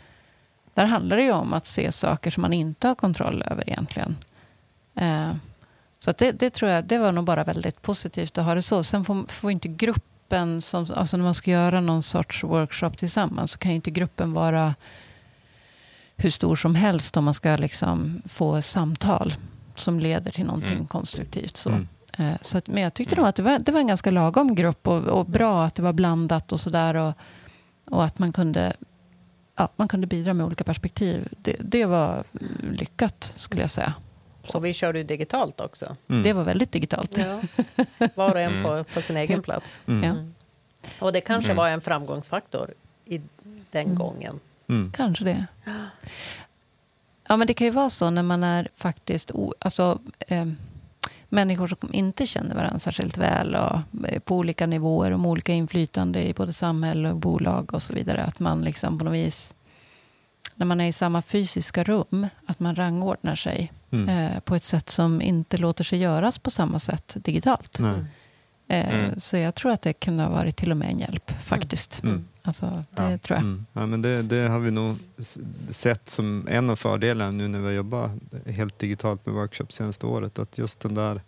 [0.74, 4.18] där handlar det ju om att se saker som man inte har kontroll över egentligen.
[4.96, 5.32] Eh,
[6.00, 8.84] så det, det, tror jag, det var nog bara väldigt positivt att ha det så.
[8.84, 12.90] Sen får, får inte gruppen gruppen, som, alltså när man ska göra någon sorts workshop
[12.90, 14.76] tillsammans, så kan ju inte gruppen vara
[16.18, 19.34] hur stor som helst om man ska liksom få samtal
[19.76, 20.88] som leder till någonting mm.
[20.88, 21.58] konstruktivt.
[21.58, 21.70] Så.
[21.70, 21.88] Mm.
[22.18, 24.56] Eh, så att, men jag tyckte nog att det var, det var en ganska lagom
[24.56, 26.96] grupp och, och bra att det var blandat och sådär.
[26.96, 27.14] Och,
[27.90, 28.74] och att man kunde,
[29.58, 31.28] ja, man kunde bidra med olika perspektiv.
[31.38, 32.24] Det, det var
[32.72, 33.94] lyckat, skulle jag säga.
[34.48, 35.96] Så vi körde ju digitalt också.
[36.10, 36.24] Mm.
[36.24, 37.18] Det var väldigt digitalt.
[37.18, 37.42] Ja.
[38.16, 38.64] Var och en mm.
[38.64, 39.80] på, på sin egen plats.
[39.88, 40.04] Mm.
[40.04, 40.34] mm.
[41.00, 41.58] Och det kanske mm.
[41.58, 42.74] var en framgångsfaktor
[43.06, 43.22] i
[43.72, 43.98] den mm.
[43.98, 44.40] gången.
[44.94, 45.46] Kanske det.
[47.28, 49.32] Ja, men det kan ju vara så när man är faktiskt...
[49.32, 50.46] O, alltså, eh,
[51.30, 55.54] människor som inte känner varandra särskilt väl och eh, på olika nivåer och med olika
[55.54, 58.24] inflytande i både samhälle och bolag och så vidare.
[58.24, 59.56] Att man liksom på något vis
[60.62, 64.10] när man är i samma fysiska rum, att man rangordnar sig mm.
[64.10, 67.80] eh, på ett sätt som inte låter sig göras på samma sätt digitalt.
[67.80, 67.90] Eh,
[68.68, 69.20] mm.
[69.20, 72.04] Så jag tror att det kunde ha varit till och med en hjälp faktiskt.
[72.04, 72.26] Mm.
[72.42, 73.18] Alltså, det ja.
[73.18, 73.44] tror jag.
[73.44, 73.66] Mm.
[73.74, 74.98] Ja, men det, det, har vi nog
[75.70, 78.12] sett som en av fördelarna nu när vi har jobbat
[78.46, 80.40] helt digitalt med workshops senaste året.
[80.40, 81.22] Att just den där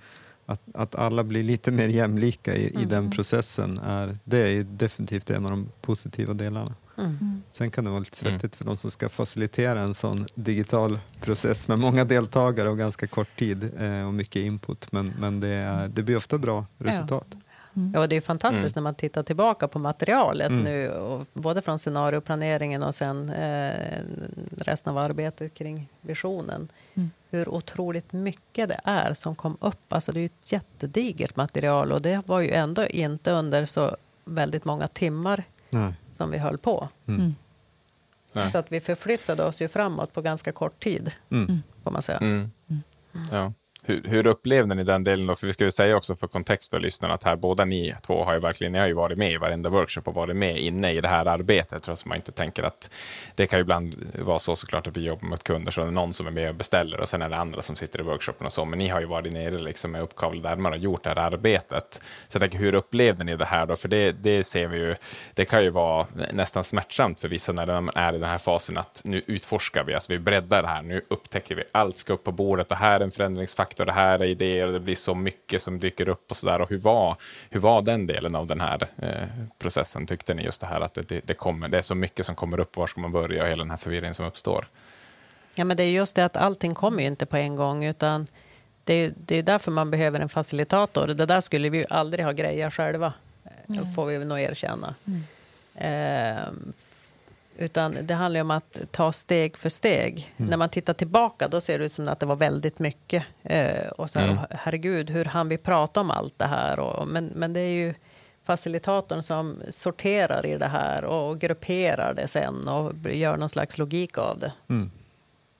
[0.46, 3.12] att, att alla blir lite mer jämlika i, i den mm.
[3.12, 6.74] processen är, det är definitivt en av de positiva delarna.
[6.98, 7.44] Mm.
[7.50, 8.52] Sen kan det vara lite svettigt mm.
[8.52, 13.36] för de som ska facilitera en sån digital process med många deltagare och ganska kort
[13.36, 14.92] tid eh, och mycket input.
[14.92, 17.28] Men, men det, är, det blir ofta bra resultat.
[17.30, 17.38] Ja.
[17.76, 17.94] Mm.
[17.96, 18.72] Ja, det är fantastiskt mm.
[18.76, 20.64] när man tittar tillbaka på materialet mm.
[20.64, 24.02] nu, och både från scenarioplaneringen och sen eh,
[24.58, 26.68] resten av arbetet kring visionen.
[26.94, 27.12] Mm.
[27.30, 29.94] Hur otroligt mycket det är som kom upp.
[29.94, 34.66] Alltså det är ett jättedigert material och det var ju ändå inte under så väldigt
[34.66, 36.90] många timmar Nej som vi höll på.
[37.08, 37.36] Mm.
[38.34, 38.52] mm.
[38.52, 41.62] Så att vi förflyttade oss ju framåt på ganska kort tid, mm.
[41.84, 42.18] får man säga.
[42.18, 42.52] Mm.
[43.32, 43.54] Ja.
[43.86, 45.28] Hur, hur, upplevde ni den delen?
[45.28, 45.36] Då?
[45.36, 48.24] För vi ska ju säga också för kontext för lyssnarna att här båda ni två
[48.24, 50.92] har ju verkligen, ni har ju varit med i varenda workshop och varit med inne
[50.92, 51.84] i det här arbetet.
[51.84, 52.90] Trots att man inte tänker att
[53.36, 56.14] det kan ju ibland vara så såklart att vi jobbar mot kunder så är någon
[56.14, 58.54] som är med och beställer och sen är det andra som sitter i workshopen och
[58.54, 58.66] så.
[58.66, 62.02] Men ni har ju varit nere liksom med uppkavlade armar och gjort det här arbetet.
[62.28, 63.76] Så jag tänker, hur upplevde ni det här då?
[63.76, 64.96] För det, det ser vi ju,
[65.34, 68.78] det kan ju vara nästan smärtsamt för vissa när de är i den här fasen
[68.78, 72.24] att nu utforskar vi, alltså vi breddar det här, nu upptäcker vi, allt ska upp
[72.24, 74.96] på bordet och här är en förändringsfaktor faktor, det här är idéer och det blir
[74.96, 76.62] så mycket som dyker upp och så där.
[76.62, 77.18] Och hur var,
[77.50, 79.28] hur var den delen av den här eh,
[79.60, 80.06] processen?
[80.06, 82.60] Tyckte ni just det här att det, det, kommer, det är så mycket som kommer
[82.60, 84.68] upp, var ska man börja och hela den här förvirringen som uppstår?
[85.56, 88.28] Ja, men det är just det att allting kommer ju inte på en gång, utan
[88.84, 91.08] det, det är därför man behöver en facilitator.
[91.08, 93.14] Det där skulle vi ju aldrig ha grejat själva,
[93.70, 93.94] mm.
[93.94, 94.96] får vi nog erkänna.
[95.06, 95.24] Mm.
[95.76, 96.48] Eh,
[97.58, 100.34] utan det handlar om att ta steg för steg.
[100.38, 100.50] Mm.
[100.50, 103.24] När man tittar tillbaka då ser det ut som att det var väldigt mycket.
[103.44, 104.44] Eh, och så här, mm.
[104.50, 106.80] herregud, hur han vi prata om allt det här?
[106.80, 107.94] Och, men, men det är ju
[108.44, 114.18] facilitatorn som sorterar i det här och grupperar det sen och gör någon slags logik
[114.18, 114.52] av det.
[114.70, 114.92] Mm.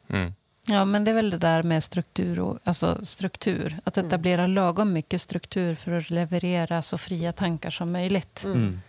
[0.10, 0.34] mm.
[0.68, 3.80] Ja, men det är väl det där med struktur, och, alltså struktur.
[3.84, 4.08] Att mm.
[4.08, 8.44] etablera lagom mycket struktur för att leverera så fria tankar som möjligt.
[8.46, 8.82] Mm.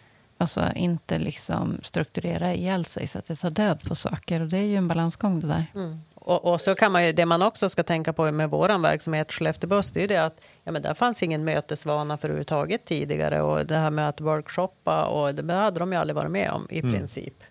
[0.45, 4.41] Alltså inte liksom strukturera ihjäl sig så att det tar död på saker.
[4.41, 5.65] Och det är ju en balansgång det där.
[5.75, 6.01] Mm.
[6.15, 9.33] Och, och, så kan man ju, det man också ska tänka på med vår verksamhet
[9.33, 13.43] Skellefteå Buss, det är det att ja, men där fanns ingen mötesvana för överhuvudtaget tidigare.
[13.43, 16.67] Och det här med att workshoppa, och det hade de ju aldrig varit med om
[16.71, 16.93] i mm.
[16.93, 17.43] princip.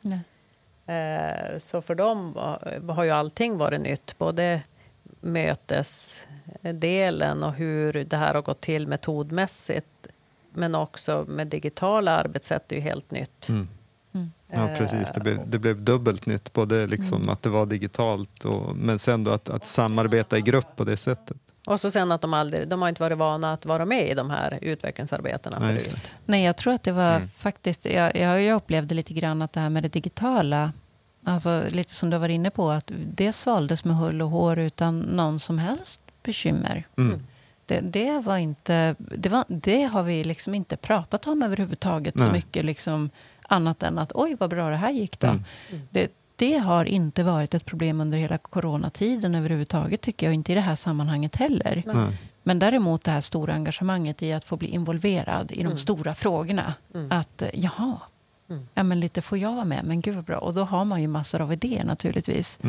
[0.86, 2.34] Eh, så för dem
[2.90, 4.18] har ju allting varit nytt.
[4.18, 4.62] Både
[5.22, 10.08] mötesdelen och hur det här har gått till metodmässigt
[10.56, 13.50] men också med digitala arbetssätt är ju helt nytt.
[13.50, 13.68] Mm.
[14.14, 14.32] Mm.
[14.52, 15.12] Ja, precis.
[15.16, 17.30] Det blev, det blev dubbelt nytt, både liksom Mm.
[17.30, 20.98] att det var digitalt och, men sen då att, att samarbeta i grupp på det
[20.98, 21.38] sättet.
[21.66, 24.14] Och så sen att de aldrig, de har inte varit vana att vara med i
[24.14, 26.12] de här utvecklingsarbetena Nej, förut.
[26.26, 27.28] Nej, jag tror att det var Mm.
[27.38, 27.86] faktiskt...
[27.86, 30.72] Jag, jag, jag upplevde lite grann att det här med det digitala,
[31.26, 35.00] alltså lite som du var inne på, att det svaldes med hull och hår utan
[35.00, 36.88] någon som helst bekymmer.
[36.98, 37.22] Mm.
[37.66, 42.24] Det, det, var inte, det, var, det har vi liksom inte pratat om överhuvudtaget så
[42.24, 42.32] Nej.
[42.32, 42.66] mycket.
[42.66, 43.10] Liksom,
[43.48, 45.28] annat än att oj, vad bra det här gick då.
[45.28, 45.42] Mm.
[45.90, 50.34] Det, det har inte varit ett problem under hela coronatiden överhuvudtaget, tycker jag.
[50.34, 51.84] Inte i det här sammanhanget heller.
[51.86, 52.18] Nej.
[52.44, 55.78] Men däremot det här stora engagemanget i att få bli involverad i de Mm.
[55.78, 56.74] stora frågorna.
[56.96, 57.12] Mm.
[57.12, 57.98] Att eh, jaha,
[58.50, 58.68] Mm.
[58.74, 60.38] ja, men lite får jag vara med, men gud vad bra.
[60.38, 62.60] Och då har man ju massor av idéer naturligtvis.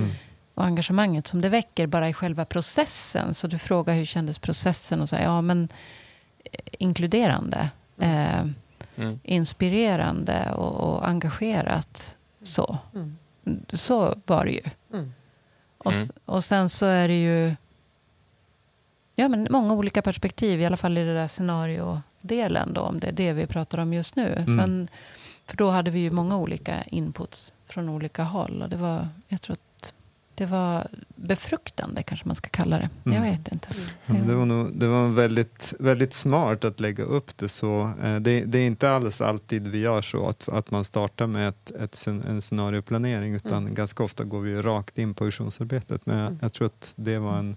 [0.56, 0.64] Mm.
[0.64, 3.34] Och engagemanget som det väcker bara i själva processen.
[3.34, 5.68] Så du frågar hur kändes processen och säger ja men
[6.44, 8.44] eh, inkluderande, eh,
[8.96, 9.20] Mm.
[9.22, 12.16] inspirerande och, och engagerat.
[12.42, 12.78] Så.
[12.94, 13.16] Mm.
[13.72, 14.60] så var det ju.
[14.92, 15.12] Mm.
[15.78, 16.08] Och, Mm.
[16.24, 17.54] och sen så är det ju
[19.14, 23.08] ja, men många olika perspektiv, i alla fall i det där scenariodelen då, om det
[23.08, 24.32] är det vi pratar om just nu.
[24.32, 24.58] Mm.
[24.58, 24.88] Sen,
[25.46, 28.62] för då hade vi ju många olika inputs från olika håll.
[28.62, 29.73] Och det var, jag tror att
[30.34, 32.88] det var befruktande, kanske man ska kalla det.
[33.04, 33.30] Jag Mm.
[33.30, 33.68] vet inte.
[34.06, 37.90] Men det var, nog, det var väldigt, väldigt smart att lägga upp det så.
[38.04, 41.48] Eh, Det, det är inte alls alltid vi gör så att, att man startar med
[41.48, 43.74] ett, ett, en scenarioplanering utan Mm.
[43.74, 46.06] ganska ofta går vi rakt in på visionsarbetet.
[46.06, 46.38] Men jag, Mm.
[46.42, 47.56] jag tror att det var, en,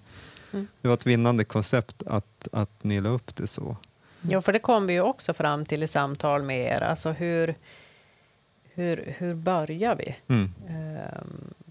[0.54, 0.68] Mm.
[0.82, 3.78] det var ett vinnande koncept att, att ni la upp det så.
[4.22, 6.82] Jo, för det kom vi ju också fram till i samtal med er.
[6.84, 7.56] Alltså hur,
[8.74, 10.16] hur, hur börjar vi?
[10.28, 10.54] Mm.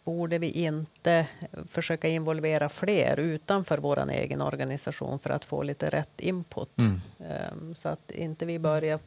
[0.07, 1.27] Borde vi inte
[1.71, 6.79] försöka involvera fler utanför vår egen organisation för att få lite rätt input?
[6.79, 7.01] Mm.
[7.19, 8.99] Ehm, så att inte vi börjar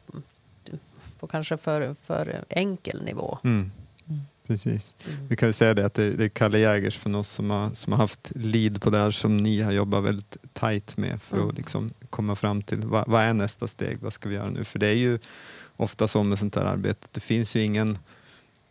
[1.20, 3.38] på kanske för, för enkel nivå.
[3.44, 3.70] Mm.
[4.08, 4.20] Mm.
[4.46, 4.94] Precis.
[5.28, 7.70] Vi kan ju säga det att det, det är Kalle Jägers från oss som har,
[7.70, 11.36] som har haft lead på det här som ni har jobbat väldigt tajt med för
[11.36, 11.48] Mm.
[11.48, 14.64] att liksom komma fram till vad, vad är nästa steg, vad ska vi göra nu?
[14.64, 15.18] För det är ju
[15.76, 17.98] ofta så med sånt här arbete, det finns ju ingen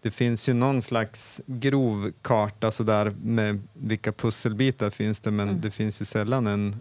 [0.02, 5.62] det finns ju någon slags grov karta sådär med vilka pusselbitar finns det men Mm.
[5.62, 6.76] det finns ju sällan en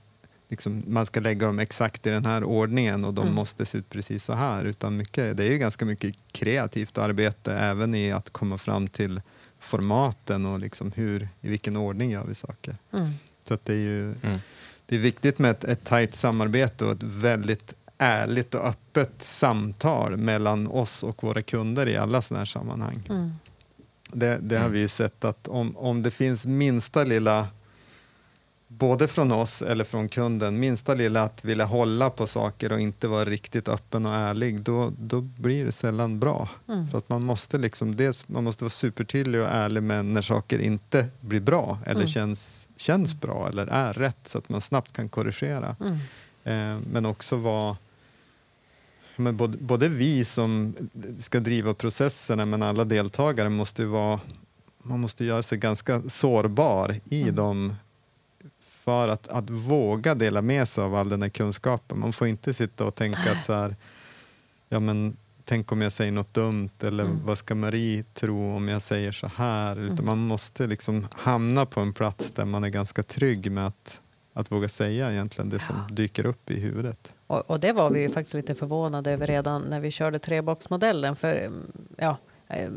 [0.49, 3.35] liksom, man ska lägga dem exakt i den här ordningen och de Mm.
[3.35, 4.65] måste se ut precis så här.
[4.65, 9.21] Utan mycket, det är ju ganska mycket kreativt arbete även i att komma fram till
[9.61, 12.77] formaten och liksom hur, i vilken ordning gör vi saker.
[12.93, 13.11] Mm.
[13.45, 14.39] Så att det är ju Mm.
[14.87, 20.17] det är viktigt med ett, ett tajt samarbete och ett väldigt ärligt och öppet samtal
[20.17, 23.07] mellan oss och våra kunder i alla sådana här sammanhang.
[23.09, 23.33] Mm.
[24.13, 27.49] Det, det har vi ju sett att om, om det finns minsta lilla,
[28.69, 33.09] både från oss eller från kunden, minsta lilla att vilja hålla på saker och inte
[33.09, 36.49] vara riktigt öppen och ärlig, då, då blir det sällan bra.
[36.69, 36.89] Mm.
[36.89, 40.59] För att man måste liksom, dels, man måste vara supertydlig och ärlig med när saker
[40.59, 42.07] inte blir bra eller Mm.
[42.07, 45.77] känns, känns bra eller är rätt så att man snabbt kan korrigera.
[45.81, 45.99] Mm.
[46.45, 47.77] Eh, men också vara
[49.19, 50.75] men både, både vi som
[51.19, 54.21] ska driva processerna men alla deltagare måste vara
[54.83, 57.35] man måste göra sig ganska sårbar i Mm.
[57.35, 57.75] dem
[58.61, 61.99] för att, att våga dela med sig av all den här kunskapen.
[61.99, 63.77] Man får inte sitta och tänka att så här,
[64.69, 67.21] ja men tänk om jag säger något dumt eller Mm.
[67.27, 69.77] vad ska Marie tro om jag säger så här?
[69.77, 70.07] Utan Mm.
[70.07, 74.01] man måste liksom hamna på en plats där man är ganska trygg med att,
[74.39, 77.15] att våga säga egentligen det som dyker upp i huvudet.
[77.27, 81.17] Och, och det var vi ju faktiskt lite förvånade över redan när vi körde treboxmodellen.
[81.17, 82.17] För mm, ja,
[82.49, 82.71] eh,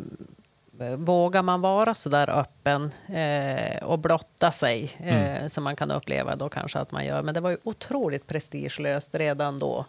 [0.97, 6.35] vågar man vara så där öppen eh, och blotta sig eh, som man kan uppleva
[6.35, 7.23] då kanske att man gör.
[7.23, 9.85] Men det var ju otroligt prestigelöst redan då.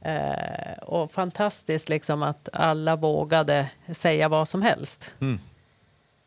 [0.00, 5.14] Eh, och fantastiskt liksom att alla vågade säga vad som helst.
[5.20, 5.38] Mm.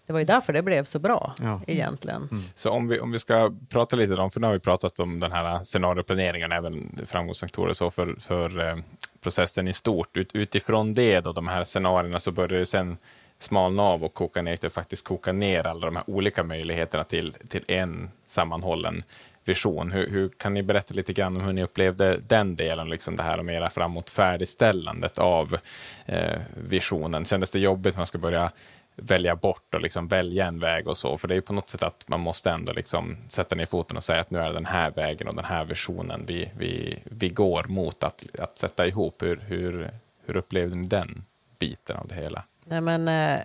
[0.08, 1.62] Det var ju därför det blev så bra Ja.
[1.68, 2.30] egentligen.
[2.56, 5.20] Så om vi, om vi ska prata lite om, för nu har vi pratat om
[5.20, 8.78] den här scenarioplaneringen, även framgångsfaktorer så för, för eh,
[9.22, 10.18] processen i stort.
[10.18, 12.98] Ut, utifrån det, då, de här scenarierna, så börjar det sen
[13.40, 17.04] smalna av och koka ner till att faktiskt koka ner alla de här olika möjligheterna
[17.04, 19.04] till, till en sammanhållen
[19.46, 19.92] vision.
[19.92, 23.24] Hur, hur kan ni berätta lite grann om hur ni upplevde den delen, liksom det
[23.24, 25.58] här mera framåt färdigställandet av
[26.06, 27.26] eh, visionen?
[27.26, 28.52] Kändes det jobbigt när man ska börja
[28.98, 31.18] välja bort och liksom välja en väg och så.
[31.18, 33.98] För det är ju på något sätt att man måste ändå liksom sätta ner foten
[33.98, 37.00] och säga att nu är det den här vägen och den här visionen vi, vi,
[37.04, 39.24] vi går mot att, att sätta ihop.
[39.24, 39.92] Hur, hur,
[40.26, 41.26] hur upplevde ni den
[41.60, 42.44] biten av det hela?
[42.66, 43.40] Nej, men, eh,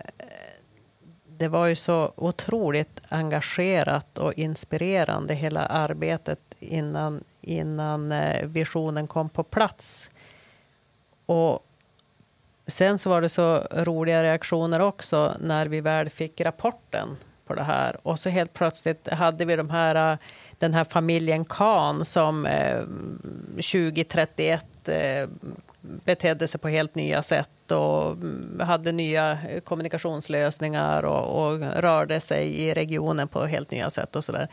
[1.37, 9.29] det var ju så otroligt engagerat och inspirerande hela arbetet innan, innan eh, visionen kom
[9.29, 10.11] på plats.
[11.25, 11.65] Och
[12.67, 17.63] sen så var det så roliga reaktioner också när vi väl fick rapporten på det
[17.63, 17.97] här.
[18.03, 20.17] Och så helt plötsligt hade vi de här, äh,
[20.57, 22.81] den här familjen Kahn som eh,
[23.55, 25.29] 2031 eh,
[25.81, 32.61] betedde sig på helt nya sätt och mm, hade nya kommunikationslösningar och, och rörde sig
[32.61, 34.47] i regionen på helt nya sätt och sådär.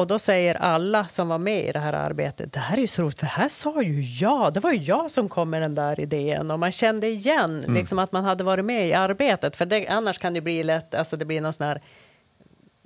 [0.00, 2.86] Och då säger alla som var med i det här arbetet, det här är ju
[2.86, 5.74] så roligt, för här sa ju jag, det var ju jag som kom med den
[5.74, 6.50] där idén.
[6.50, 7.74] Och man kände igen mm.
[7.74, 10.94] liksom att man hade varit med i arbetet, för det, annars kan det bli lätt,
[10.94, 11.80] alltså det blir någon sån här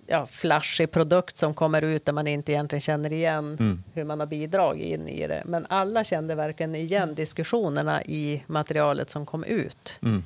[0.07, 3.83] ja, flashig produkt som kommer ut där man inte egentligen känner igen mm.
[3.93, 5.43] hur man har bidragit in i det.
[5.45, 9.99] Men alla kände verkligen igen diskussionerna i materialet som kom ut.
[10.03, 10.25] Mm.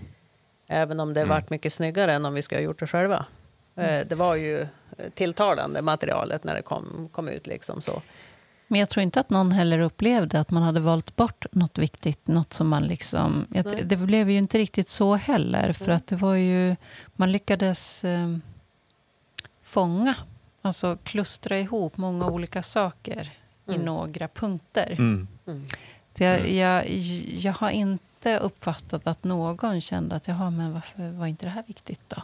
[0.67, 1.29] Även om det mm.
[1.29, 3.27] varit mycket snyggare än om vi skulle ha gjort det själva.
[3.77, 4.09] Mm.
[4.09, 4.67] Det var ju
[5.15, 7.47] tilltalande materialet när det kom, kom ut.
[7.47, 8.03] Liksom så.
[8.71, 12.27] Men jag tror inte att någon heller upplevde att man hade valt bort något viktigt.
[12.27, 13.47] Något som man liksom,
[13.85, 15.73] det blev ju inte riktigt så heller.
[15.73, 16.77] För att det var ju,
[17.17, 18.37] man lyckades eh,
[19.63, 20.15] fånga,
[20.63, 23.33] alltså klustra ihop många olika saker
[23.67, 23.81] mm.
[23.81, 24.95] i några punkter.
[24.99, 25.29] Mm.
[25.47, 25.67] Mm.
[26.17, 26.89] Jag, jag,
[27.29, 31.65] jag, har inte uppfattat att någon kände att jaha, men varför var inte det här
[31.67, 32.23] viktigt då?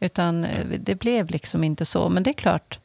[0.00, 2.08] Utan eh, det blev liksom inte så.
[2.08, 2.78] Men det är klart,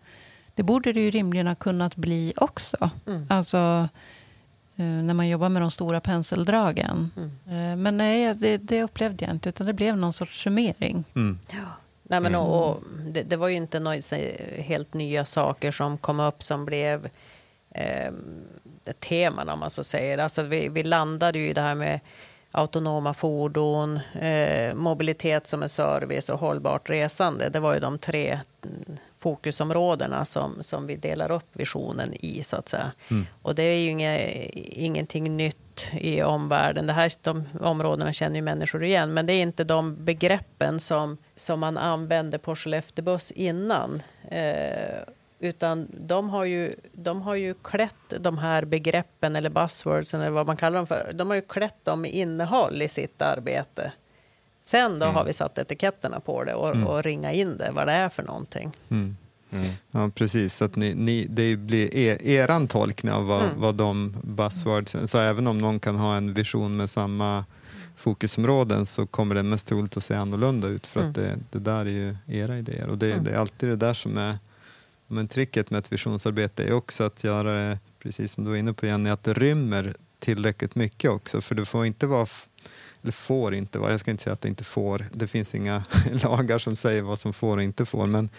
[0.56, 2.90] det borde det ju rimligen ha kunnat bli också.
[3.08, 3.26] Mm.
[3.30, 3.90] Alltså,
[4.76, 7.12] eh, när man jobbar med de stora penseldragen.
[7.18, 7.72] Mm.
[7.72, 11.04] Eh, men nej, det, det, upplevde jag inte, utan det blev någon sorts summering.
[11.16, 11.40] Mm.
[11.52, 11.66] Ja.
[12.04, 14.02] Nej, men, och, och det, det, var ju inte några
[14.58, 17.10] helt nya saker som kom upp som blev
[17.70, 18.14] eh,
[19.00, 20.18] teman, om man så säger.
[20.18, 22.00] Alltså, vi, vi landade ju i det här med
[22.52, 27.50] autonoma fordon, eh, mobilitet som en service och hållbart resande.
[27.50, 28.40] Det var ju de tre
[29.20, 32.44] fokusområdena som, som vi delar upp visionen i.
[32.44, 32.92] så att säga.
[33.12, 33.26] Mm.
[33.42, 34.20] Och det är ju inga,
[34.54, 36.88] ingenting nytt i omvärlden.
[36.88, 41.18] Det här, de områdena känner ju människor igen, men det är inte de begreppen som,
[41.36, 44.04] som man använde på Skellefteå buss innan.
[44.32, 45.00] Eh,
[45.40, 50.48] utan de har, ju, de har ju klätt de här begreppen, eller buzzwords, eller vad
[50.48, 51.12] man kallar dem för.
[51.14, 53.92] De har ju klätt dem med innehåll i sitt arbete.
[54.62, 55.16] Sen då mm.
[55.16, 56.88] har vi satt etiketterna på det och, mm.
[56.88, 58.78] och ringa in det, vad det är för någonting.
[58.90, 59.18] Mm.
[59.52, 59.66] Mm.
[59.92, 60.56] Ja, precis.
[60.56, 63.60] Så att ni, ni, det blir er, eran tolkning av vad, mm.
[63.60, 67.46] vad de buzzwords Så även om någon kan ha en vision med samma
[67.96, 71.40] fokusområden så kommer det mest troligt att se annorlunda ut för att mm.
[71.50, 72.88] det, det där är ju era idéer.
[72.88, 74.38] Och det, det är alltid det där som är
[75.10, 78.74] men tricket med ett visionsarbete är också att göra det, precis som du var inne
[78.74, 81.42] på Jenny, att det rymmer tillräckligt mycket också.
[81.42, 82.28] För det får inte vara,
[83.02, 85.84] eller får inte vara, jag ska inte säga att det inte får, det finns inga
[86.24, 88.30] lagar som säger vad som får och inte får, men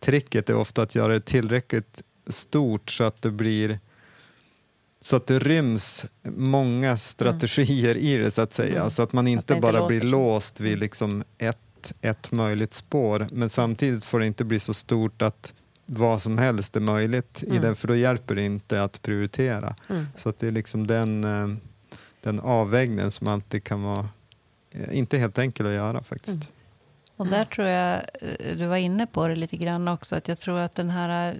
[0.00, 3.78] tricket är ofta att göra det tillräckligt stort så att det blir
[5.00, 8.06] så att det ryms många strategier mm.
[8.06, 8.78] i det så att säga.
[8.78, 8.90] Mm.
[8.90, 13.26] Så att man inte att bara inte blir låst vid liksom ett, ett möjligt spår.
[13.32, 15.54] Men samtidigt får det inte bli så stort att
[15.98, 17.56] vad som helst är möjligt mm.
[17.56, 19.74] i den, för då hjälper det inte att prioritera.
[19.88, 20.06] Mm.
[20.16, 21.56] Så att det är liksom den, eh,
[22.20, 24.08] den avvägningen som alltid kan vara
[24.70, 26.34] eh, inte helt enkel att göra faktiskt.
[26.34, 26.46] Mm.
[27.16, 30.38] Och där tror jag, eh, du var inne på det lite grann också, att jag
[30.38, 31.36] tror att den här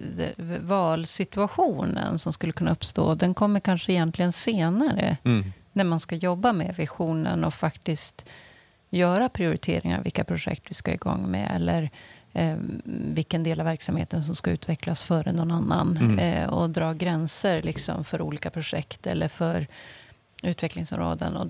[0.61, 5.17] valsituationen som skulle kunna uppstå, den kommer kanske egentligen senare.
[5.23, 5.53] Mm.
[5.71, 8.25] När man ska jobba med visionen och faktiskt
[8.89, 11.51] göra prioriteringar, vilka projekt vi ska igång med.
[11.55, 11.91] Eller
[12.33, 12.55] eh,
[12.87, 15.97] vilken del av verksamheten som ska utvecklas före någon annan.
[15.97, 16.19] Mm.
[16.19, 19.67] Eh, och dra gränser liksom, för olika projekt eller för
[20.43, 21.35] utvecklingsområden.
[21.35, 21.47] Och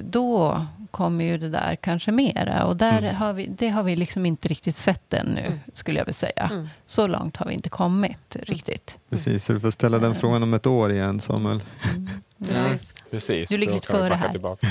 [0.00, 2.66] då kommer ju det där kanske mera.
[2.66, 3.14] Och där mm.
[3.14, 5.58] har vi, det har vi liksom inte riktigt sett ännu, mm.
[5.72, 6.48] skulle jag vilja säga.
[6.52, 6.68] Mm.
[6.86, 8.98] Så långt har vi inte kommit riktigt.
[9.10, 11.62] Precis, så du får ställa den frågan om ett år igen, Samuel.
[11.84, 12.10] Mm.
[12.38, 12.94] Precis.
[13.10, 14.28] Precis, du ligger lite före här.
[14.28, 14.66] Tillbaka.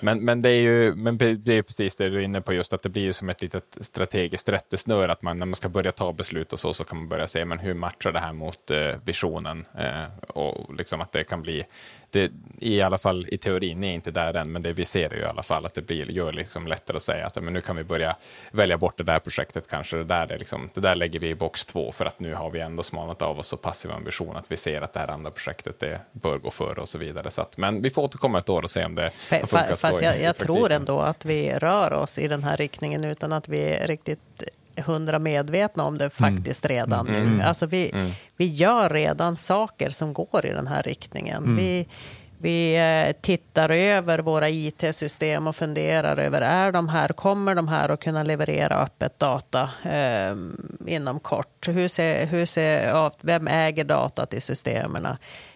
[0.00, 2.72] Men, men, det är ju men det är precis det du är inne på, just
[2.72, 5.92] att det blir ju som ett litet strategiskt rättesnöre, att man när man ska börja
[5.92, 8.70] ta beslut och så, så kan man börja se, men hur matchar det här mot
[8.70, 9.66] eh, visionen?
[9.78, 11.64] Eh, och liksom att det kan bli,
[12.16, 15.16] det, i alla fall i teorin, är inte där än, men det vi ser är
[15.16, 17.60] ju i alla fall att det blir, gör liksom lättare att säga att men nu
[17.60, 18.16] kan vi börja
[18.52, 21.34] välja bort det där projektet kanske, det där, det, liksom, det där lägger vi i
[21.34, 24.52] box två, för att nu har vi ändå smalnat av oss så passiv ambition att
[24.52, 27.30] vi ser att det här andra projektet det bör gå före och så vidare.
[27.30, 29.98] Så att, men vi får återkomma ett år och se om det har funkat Fast
[29.98, 33.48] så jag, jag tror ändå att vi rör oss i den här riktningen utan att
[33.48, 34.42] vi riktigt
[34.82, 36.10] hundra medvetna om det mm.
[36.10, 36.76] faktiskt mm.
[36.76, 37.36] redan mm.
[37.36, 37.42] nu.
[37.42, 38.10] Alltså vi, mm.
[38.36, 41.44] vi gör redan saker som går i den här riktningen.
[41.44, 41.56] Mm.
[41.56, 41.86] Vi,
[42.38, 47.88] Vi eh, tittar över våra IT-system och funderar över, är de här, kommer de här
[47.88, 50.36] att kunna leverera öppet data eh,
[50.86, 51.68] inom kort?
[51.68, 55.06] Hur ser, hur ser, vem äger datat i systemen?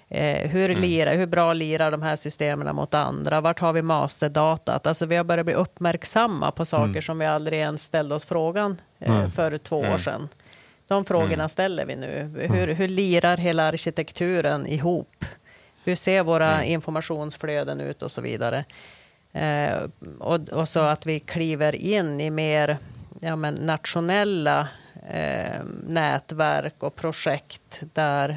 [0.08, 0.82] Eh, hur, mm.
[0.82, 3.40] lira, hur bra lirar de här systemen mot andra?
[3.40, 4.86] Vart har vi masterdatat?
[4.86, 7.02] Alltså vi har börjat bli uppmärksamma på saker mm.
[7.02, 9.92] som vi aldrig ens ställde oss frågan eh, för två mm.
[9.92, 10.28] år sedan.
[10.88, 11.48] De frågorna mm.
[11.48, 12.30] ställer vi nu.
[12.50, 15.24] Hur, hur lirar hela arkitekturen ihop?
[15.84, 16.72] Hur ser våra mm.
[16.72, 18.64] informationsflöden ut och så vidare?
[19.32, 19.78] Eh,
[20.18, 22.78] och, och, så att vi kliver in i mer
[23.20, 24.68] ja, men nationella
[25.08, 28.36] eh, nätverk och projekt där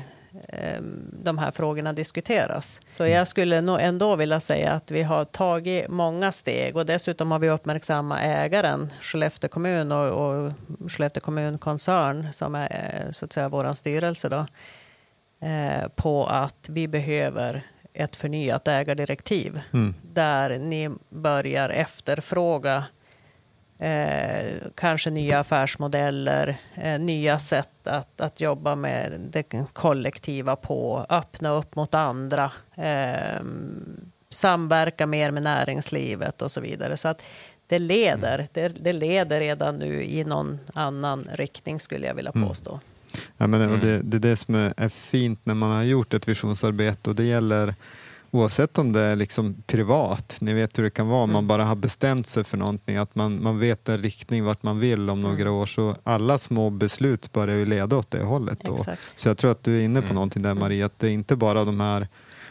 [1.24, 2.82] de här frågorna diskuteras.
[2.88, 7.32] Så jag skulle nog ändå vilja säga att vi har tagit många steg och dessutom
[7.32, 10.52] har vi uppmärksammat ägaren, Skellefteå kommun och, och
[10.88, 14.46] Skellefteå kommun koncern som är så att säga vår styrelse då
[15.44, 19.96] Eh, på att vi behöver ett förnyat ägardirektiv mm.
[20.02, 22.86] där ni börjar efterfråga
[23.80, 29.44] eh, kanske nya affärsmodeller, eh, nya sätt att, att jobba med det
[29.74, 33.44] kollektiva på, öppna upp mot andra, eh,
[34.30, 36.98] samverka mer med näringslivet och så vidare.
[36.98, 37.22] Så att
[37.68, 38.48] det leder, mm.
[38.54, 42.48] det, det, leder redan nu i någon annan riktning skulle jag vilja mm.
[42.48, 42.72] påstå.
[42.72, 42.82] Mm.
[43.38, 43.80] Ja, men, mm.
[43.80, 47.24] det, det är det som är, fint när man har gjort ett visionsarbete och det
[47.24, 47.76] gäller
[48.34, 51.34] oavsett om det är liksom privat, ni vet hur det kan vara, mm.
[51.34, 54.80] man bara har bestämt sig för någonting, att man, man vet en riktning vart man
[54.80, 55.54] vill om några mm.
[55.54, 58.60] år, så alla små beslut börjar ju leda åt det hållet.
[58.64, 58.86] Då.
[59.16, 60.16] Så jag tror att du är inne på mm.
[60.16, 60.54] någonting där.
[60.54, 62.08] Maria, att det är inte bara de här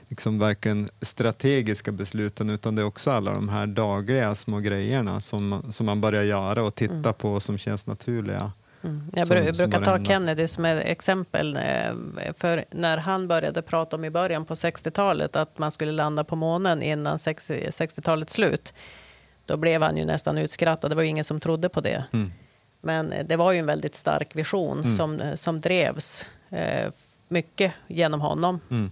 [0.08, 5.62] liksom verkligen strategiska besluten utan det är också alla de här dagliga små grejerna som,
[5.70, 7.14] som man börjar göra och titta mm.
[7.14, 8.52] på och som känns naturliga.
[8.82, 9.10] Mm.
[9.14, 11.56] Jag som, brukar som ta Kennedy som ett exempel.
[11.56, 11.94] Eh,
[12.36, 16.36] för när han började prata om i början på 60-talet att man skulle landa på
[16.36, 18.74] månen innan 60-talets slut.
[19.46, 20.90] Då blev han ju nästan utskrattad.
[20.90, 22.04] Det var ju ingen som trodde på det.
[22.12, 22.32] Mm.
[22.80, 24.96] Men det var ju en väldigt stark vision mm.
[24.96, 26.92] som, som drevs eh,
[27.28, 28.60] mycket genom honom.
[28.70, 28.90] Mm.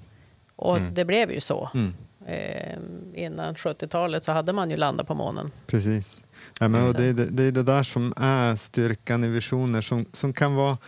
[0.56, 0.94] Och mm.
[0.94, 1.70] det blev ju så.
[1.74, 1.94] Mm.
[2.26, 2.78] Eh,
[3.14, 5.50] innan 70-talet så hade man ju landat på månen.
[5.66, 6.22] Precis.
[6.62, 9.80] Ja, men, och det, är det, det är det där som är styrkan i visioner
[9.80, 10.78] som, som kan vara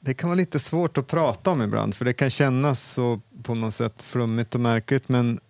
[0.00, 3.54] det kan vara lite svårt att prata om ibland, för det kan kännas så på
[3.54, 5.40] något sätt flummigt och märkligt, men,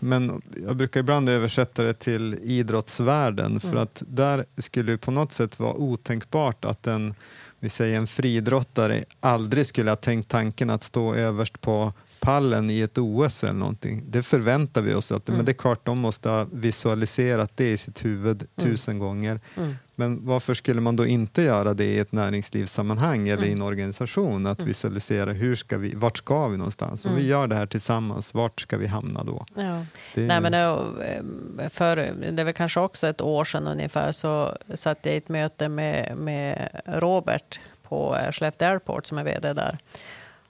[0.00, 3.82] men jag brukar ibland översätta det till idrottsvärlden, för mm.
[3.82, 7.14] att där skulle det på något sätt vara otänkbart att en,
[7.58, 11.92] vi säger en fridrottare aldrig skulle ha tänkt tanken att stå överst på
[12.24, 14.02] pallen i ett OS eller någonting.
[14.08, 15.12] Det förväntar vi oss.
[15.12, 15.36] Att, mm.
[15.36, 18.70] Men det är klart, de måste ha visualiserat det i sitt huvud mm.
[18.70, 19.40] tusen gånger.
[19.56, 19.74] Mm.
[19.96, 23.66] Men varför skulle man då inte göra det i ett näringslivssammanhang eller i en mm.
[23.66, 24.46] organisation?
[24.46, 24.68] Att mm.
[24.68, 27.06] visualisera hur ska vi, vart ska vi någonstans?
[27.06, 29.46] Om vi gör det här tillsammans, vart ska vi hamna då?
[29.54, 29.86] Ja.
[30.14, 34.56] Det, Nej, men det, för, det är väl kanske också ett år sedan ungefär så
[34.74, 39.78] satt jag i ett möte med, med Robert på Skellefteå Airport som är VD där.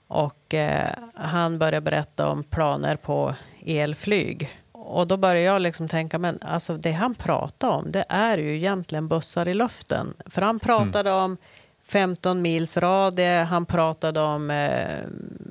[0.07, 3.35] Och eh, han började berätta om planer på
[3.65, 4.49] elflyg.
[4.71, 8.55] Och då började jag liksom tänka, men alltså det han pratade om, det är ju
[8.55, 10.13] egentligen bussar i luften.
[10.25, 11.23] För han pratade mm.
[11.23, 11.37] om
[11.85, 14.99] 15 mils radie, han pratade om eh,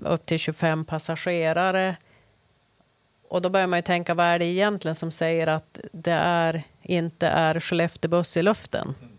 [0.05, 1.96] upp till 25 passagerare.
[3.28, 6.62] Och då börjar man ju tänka, vad är det egentligen som säger att det är,
[6.82, 8.94] inte är Skellefteåbuss i luften?
[9.00, 9.13] Mm.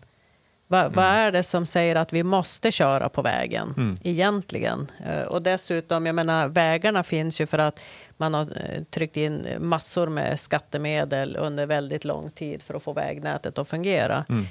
[0.68, 0.92] Va, mm.
[0.92, 3.94] Vad är det som säger att vi måste köra på vägen mm.
[4.02, 4.90] egentligen?
[5.10, 7.80] Uh, och dessutom, jag menar, vägarna finns ju för att
[8.16, 12.92] man har uh, tryckt in massor med skattemedel under väldigt lång tid för att få
[12.92, 14.24] vägnätet att fungera.
[14.28, 14.44] Mm.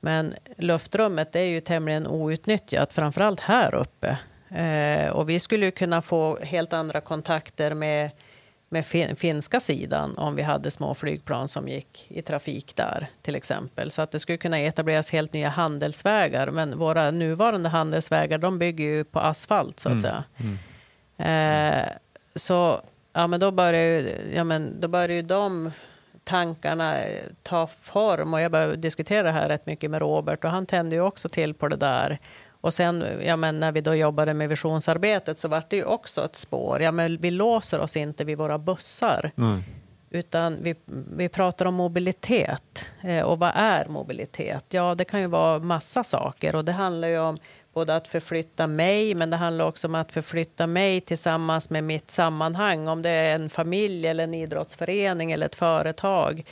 [0.00, 4.18] Men luftrummet är ju tämligen outnyttjat, framförallt här uppe.
[4.58, 8.10] Uh, och vi skulle kunna få helt andra kontakter med
[8.68, 13.34] med fin finska sidan om vi hade små flygplan som gick i trafik där till
[13.34, 13.90] exempel.
[13.90, 16.50] Så att det skulle kunna etableras helt nya handelsvägar.
[16.50, 20.02] Men våra nuvarande handelsvägar de bygger ju på asfalt så att mm.
[20.02, 20.24] säga.
[20.36, 20.58] Mm.
[21.18, 21.88] Eh,
[22.34, 22.80] så
[23.12, 25.70] ja, men då börjar ju, ja, men då börjar ju de
[26.24, 26.96] tankarna
[27.42, 30.96] ta form och jag började diskutera det här rätt mycket med Robert och han tände
[30.96, 32.18] ju också till på det där.
[32.60, 36.24] Och sen ja, men när vi då jobbade med visionsarbetet så var det ju också
[36.24, 36.82] ett spår.
[36.82, 39.32] Ja, men vi låser oss inte vid våra bussar.
[39.34, 39.62] Nej.
[40.10, 40.74] Utan vi,
[41.16, 42.90] vi pratar om mobilitet.
[43.02, 44.64] Eh, och vad är mobilitet?
[44.68, 46.56] Ja, det kan ju vara massa saker.
[46.56, 47.38] Och det handlar ju om
[47.74, 52.10] både att förflytta mig, men det handlar också om att förflytta mig tillsammans med mitt
[52.10, 52.88] sammanhang.
[52.88, 56.44] Om det är en familj, eller en idrottsförening eller ett företag.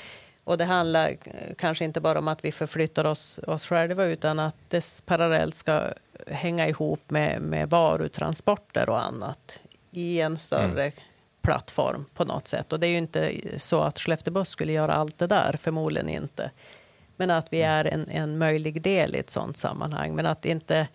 [0.44, 1.16] Och det handlar
[1.58, 5.92] kanske inte bara om att vi förflyttar oss, oss själva utan att det parallellt ska
[6.26, 10.92] hänga ihop med, med varutransporter och annat i en större mm.
[11.42, 12.72] plattform på något sätt.
[12.72, 16.50] Och det är ju inte så att Skellefteå skulle göra allt det där, förmodligen inte.
[17.16, 20.14] Men att vi är en, en möjlig del i ett sådant sammanhang.
[20.14, 20.88] Men att inte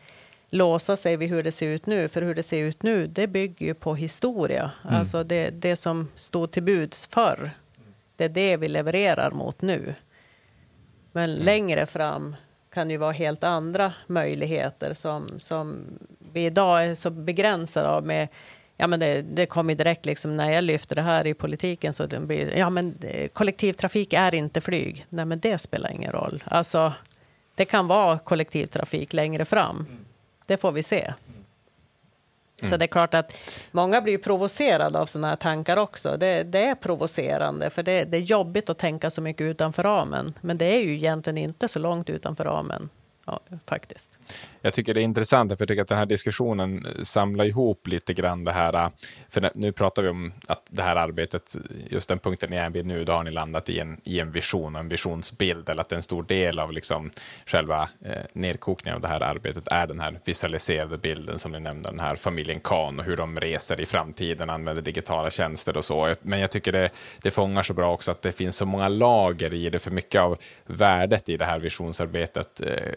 [0.49, 2.09] låsa sig vid hur det ser ut nu.
[2.09, 4.71] För hur det ser ut nu, det bygger ju på historia.
[4.83, 4.95] Mm.
[4.95, 7.51] Alltså det, det som stod till buds förr,
[8.19, 9.95] det är det vi levererar mot nu.
[11.11, 11.45] Men mm.
[11.45, 12.35] längre fram
[12.73, 15.85] kan ju vara helt andra möjligheter som, som
[16.33, 18.27] vi idag är så begränsade av med
[18.81, 22.05] Ja, men det, det kommer direkt liksom när jag lyfter det här i politiken så
[22.05, 22.97] det blir ja, men
[23.33, 25.05] kollektivtrafik är inte flyg.
[25.09, 26.43] Nej, men det spelar ingen roll.
[26.45, 26.93] Alltså,
[27.55, 29.85] det kan vara kollektivtrafik längre fram.
[30.45, 31.13] Det får vi se.
[32.61, 32.71] Mm.
[32.71, 33.37] Så det är klart att
[33.71, 36.17] många blir provocerade av sådana här tankar också.
[36.17, 40.33] Det, det är provocerande, för det, det, är jobbigt att tänka så mycket utanför ramen.
[40.41, 42.89] Men det är ju egentligen inte så långt utanför ramen,
[43.31, 44.19] ja, faktiskt
[44.61, 47.87] jag tycker det är intressant, för jag tycker att den här diskussionen eh, samlar ihop
[47.87, 48.89] lite grann det här, eh,
[49.29, 51.55] för nu pratar vi om att det här arbetet,
[51.89, 54.31] just den punkten ni är vid nu, då har ni landat i en, i en
[54.31, 57.11] vision och en visionsbild, eller att en stor del av liksom
[57.45, 61.89] själva eh, nedkokningen av det här arbetet är den här visualiserade bilden som ni nämnde,
[61.89, 66.13] den här familjen Kahn och hur de reser i framtiden, använder digitala tjänster och så.
[66.21, 66.89] Men jag tycker det,
[67.21, 70.21] det fångar så bra också att det finns så många lager i det, för mycket
[70.21, 72.93] av värdet i det här visionsarbetet eh,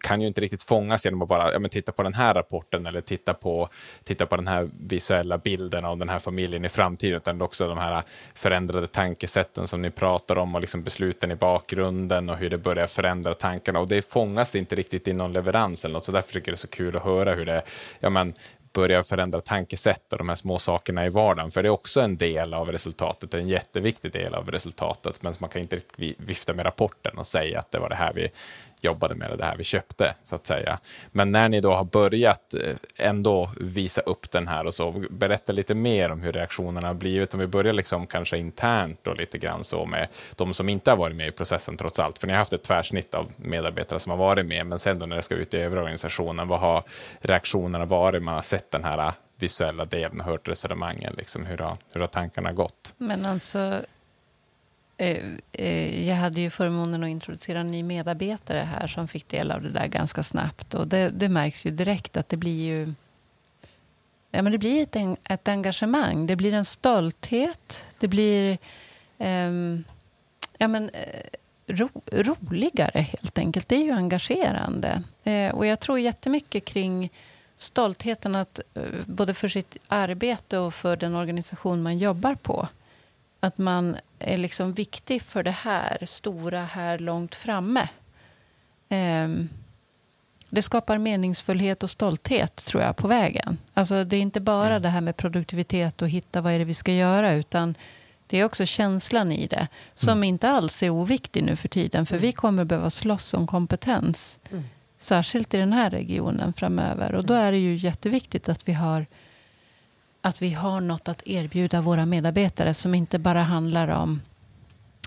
[0.00, 2.86] kan ju inte riktigt fångas genom att bara ja, men titta på den här rapporten
[2.86, 3.68] eller titta på,
[4.04, 7.78] titta på den här visuella bilden av den här familjen i framtiden, utan också de
[7.78, 8.02] här
[8.34, 12.86] förändrade tankesätten som ni pratar om och liksom besluten i bakgrunden och hur det börjar
[12.86, 13.80] förändra tankarna.
[13.80, 16.56] Och det fångas inte riktigt i någon leverans eller något, så därför tycker jag det
[16.56, 17.62] är så kul att höra hur det
[18.00, 18.34] ja, men,
[18.76, 22.16] börja förändra tankesätt och de här små sakerna i vardagen, för det är också en
[22.16, 25.80] del av resultatet, en jätteviktig del av resultatet, men man kan inte
[26.18, 28.28] vifta med rapporten och säga att det var det här vi
[28.86, 30.78] jobbade med, det här vi köpte, så att säga.
[31.12, 35.52] Men när ni då har börjat eh, ändå visa upp den här och så, berätta
[35.52, 39.38] lite mer om hur reaktionerna har blivit, om vi börjar liksom kanske internt och lite
[39.38, 42.32] grann så med de som inte har varit med i processen trots allt, för ni
[42.32, 45.22] har haft ett tvärsnitt av medarbetare som har varit med, men sen då när det
[45.22, 46.82] ska ut i övriga organisationen, vad har
[47.20, 48.22] reaktionerna varit?
[48.22, 52.08] Man har sett den här visuella delen och hört resonemangen, liksom, hur, har, hur har
[52.08, 52.94] tankarna gått?
[52.96, 53.80] Men alltså,
[54.98, 59.50] Eh, eh, jag hade ju förmånen att introducera en ny medarbetare här som fick del
[59.50, 60.74] av det där ganska snabbt.
[60.74, 62.94] Och det, det märks ju direkt att det blir ju...
[64.30, 68.58] Ja, men det blir ett, ett engagemang, det blir en stolthet, det blir
[69.18, 69.84] um,
[70.58, 71.26] ja, men, eh,
[71.66, 73.68] ro, roligare helt enkelt.
[73.68, 75.02] Det är ju engagerande.
[75.24, 77.10] Eh, och jag tror jättemycket kring
[77.56, 78.60] stoltheten att
[79.06, 82.68] både för sitt arbete och för den organisation man jobbar på
[83.40, 87.88] att man är liksom viktig för det här stora här långt framme.
[88.88, 89.48] Um,
[90.50, 93.58] det skapar meningsfullhet och stolthet tror jag på vägen.
[93.74, 94.82] Alltså, det är inte bara mm.
[94.82, 97.74] det här med produktivitet och hitta vad är det vi ska göra, utan
[98.26, 100.24] det är också känslan i det, som mm.
[100.24, 102.22] inte alls är oviktig nu för tiden, för mm.
[102.22, 104.64] vi kommer behöva slåss om kompetens, mm.
[104.98, 107.14] särskilt i den här regionen framöver.
[107.14, 107.46] Och då mm.
[107.46, 109.06] är det ju jätteviktigt att vi har
[110.26, 114.20] att vi har något att erbjuda våra medarbetare som inte bara handlar om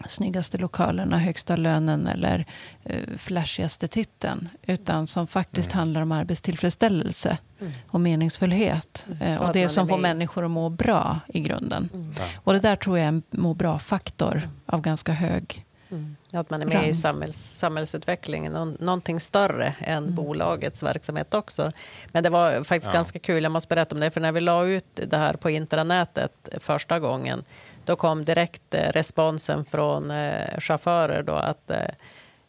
[0.08, 2.46] snyggaste lokalerna, högsta lönen eller
[2.90, 4.50] uh, flashigaste titeln.
[4.62, 5.78] Utan som faktiskt mm.
[5.78, 7.74] handlar om arbetstillfredsställelse mm.
[7.88, 9.06] och meningsfullhet.
[9.22, 9.34] Mm.
[9.34, 11.90] Uh, och det som får människor att må bra i grunden.
[11.94, 12.14] Mm.
[12.44, 14.50] Och det där tror jag är en må bra-faktor mm.
[14.66, 16.16] av ganska hög Mm.
[16.34, 20.16] Att man är med i samhälls, samhällsutvecklingen, Nå, någonting större än mm.
[20.16, 21.72] bolagets verksamhet också.
[22.08, 22.94] Men det var faktiskt ja.
[22.94, 25.50] ganska kul, jag måste berätta om det, för när vi la ut det här på
[25.50, 27.44] intranätet första gången,
[27.86, 31.78] då kom direkt eh, responsen från eh, chaufförer då att eh,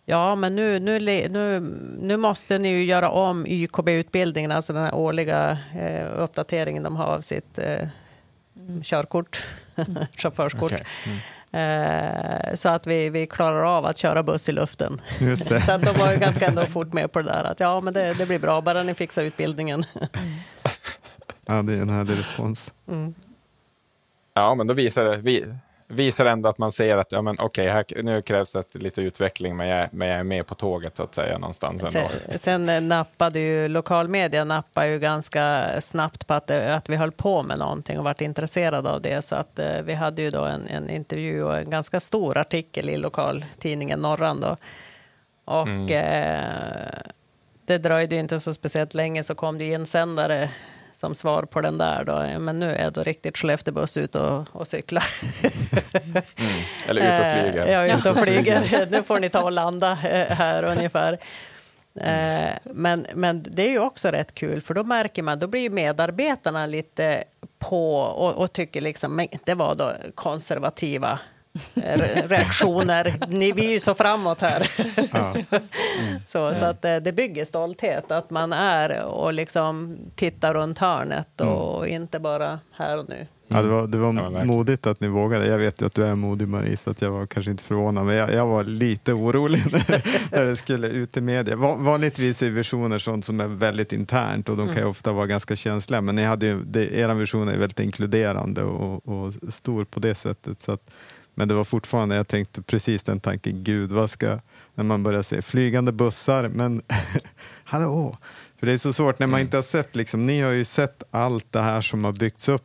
[0.05, 1.61] Ja, men nu, nu, nu,
[2.01, 7.05] nu måste ni ju göra om YKB-utbildningen, alltså den här årliga eh, uppdateringen de har
[7.05, 7.89] av sitt eh,
[8.83, 9.45] körkort,
[9.77, 10.07] mm.
[10.17, 10.73] chaufförskort.
[10.73, 10.85] Okay.
[11.07, 11.19] Mm.
[11.53, 15.01] Eh, så att vi, vi klarar av att köra buss i luften.
[15.67, 17.95] så att de var ju ganska ändå fort med på det där att ja men
[17.95, 19.85] det, det blir bra bara ni fixar utbildningen.
[21.47, 22.73] ja det är en härlig respons.
[22.89, 23.15] Mm.
[24.35, 25.55] Ja men då visar det, vi,
[25.91, 29.69] visar ändå att man ser att ja, men, okay, nu krävs det lite utveckling, men
[29.69, 31.93] jag, men jag är med på tåget så att säga någonstans.
[31.93, 37.13] Sen, sen eh, nappade ju lokalmedia nappade ju ganska snabbt på att, att vi höll
[37.13, 39.23] på med någonting och varit intresserade av det.
[39.23, 42.89] Så att eh, vi hade ju då en, en intervju och en ganska stor artikel
[42.89, 44.57] i lokaltidningen Norran då.
[45.45, 45.89] Och mm.
[45.89, 47.13] eh,
[47.67, 50.51] det dröjde inte så speciellt länge så kom det insändare
[51.01, 54.67] som svar på den där då, men nu är då riktigt Skellefteåbuss ute och, och
[54.67, 55.03] cykla.
[55.93, 56.23] mm.
[56.87, 57.73] Eller ute och flyger.
[57.73, 58.87] Ja, ute och flyger.
[58.91, 61.19] nu får ni ta och landa eh, här ungefär.
[62.01, 62.59] Mm.
[62.65, 66.67] Men, men det är ju också rätt kul, för då märker man, då blir medarbetarna
[66.67, 67.25] lite
[67.59, 71.19] på och, och tycker liksom, men det var då konservativa
[72.29, 73.15] reaktioner.
[73.29, 74.71] Ni, vi är ju så framåt här.
[75.13, 75.37] Ja.
[76.27, 81.41] Så, så att eh, det bygger stolthet att man är och liksom tittar runt hörnet
[81.41, 83.27] och inte bara här och nu.
[83.49, 85.47] Ja, det var, det var Ja, modigt att ni vågade.
[85.47, 88.07] Jag vet ju att du är modig Marie, så att jag var kanske inte förvånad,
[88.07, 90.03] men jag, jag var lite orolig när,
[90.37, 91.57] när det skulle ut i media.
[91.57, 95.27] Va- Vanligtvis är visioner sånt som är väldigt internt och de kan ju ofta vara
[95.27, 99.85] ganska känsliga, men ni hade ju, det, er vision är väldigt inkluderande och, och stor
[99.85, 100.63] på det sättet.
[100.63, 100.91] Så att,
[101.35, 104.39] men det var fortfarande, jag tänkte precis den tanken, gud vad ska,
[104.75, 106.83] när man börjar se flygande bussar, men
[107.65, 108.17] hallå,
[108.59, 111.03] för det är så svårt när man inte har sett, liksom, ni har ju sett
[111.11, 112.63] allt det här som har byggts upp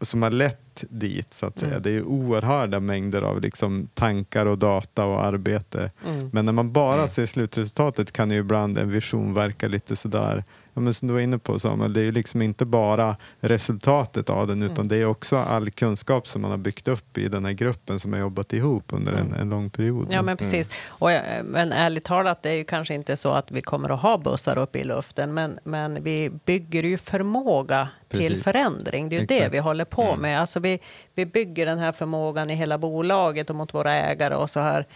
[0.00, 1.34] som har lett dit.
[1.34, 1.78] så att säga.
[1.78, 5.90] Det är ju oerhörda mängder av liksom, tankar och data och arbete.
[6.32, 10.44] Men när man bara ser slutresultatet kan ju ibland en vision verka lite sådär,
[10.74, 14.30] ja, men som du var inne på Samuel, det är ju liksom inte bara resultatet
[14.30, 17.44] av den utan det är också all kunskap som man har byggt upp i den
[17.44, 20.08] här gruppen som har jobbat ihop under en, en lång period.
[20.10, 20.70] Ja, men precis.
[20.86, 24.00] Och, eh, men ärligt talat, det är ju kanske inte så att vi kommer att
[24.00, 28.44] ha bussar uppe i luften, men, men vi bygger ju förmåga till Precis.
[28.44, 29.08] förändring.
[29.08, 30.40] Det är ju det vi håller på med.
[30.40, 30.78] Alltså vi,
[31.14, 34.86] vi bygger den här förmågan i hela bolaget och mot våra ägare och så här.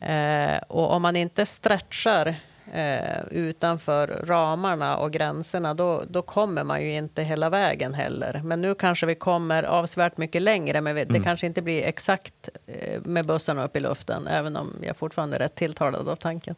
[0.00, 2.34] Eh, och om man inte stretchar
[2.72, 8.40] eh, utanför ramarna och gränserna, då, då kommer man ju inte hela vägen heller.
[8.44, 12.48] Men nu kanske vi kommer avsevärt mycket längre, men vi, det kanske inte blir exakt
[12.66, 16.54] eh, med bussarna upp i luften, även om jag fortfarande är rätt tilltalad av tanken.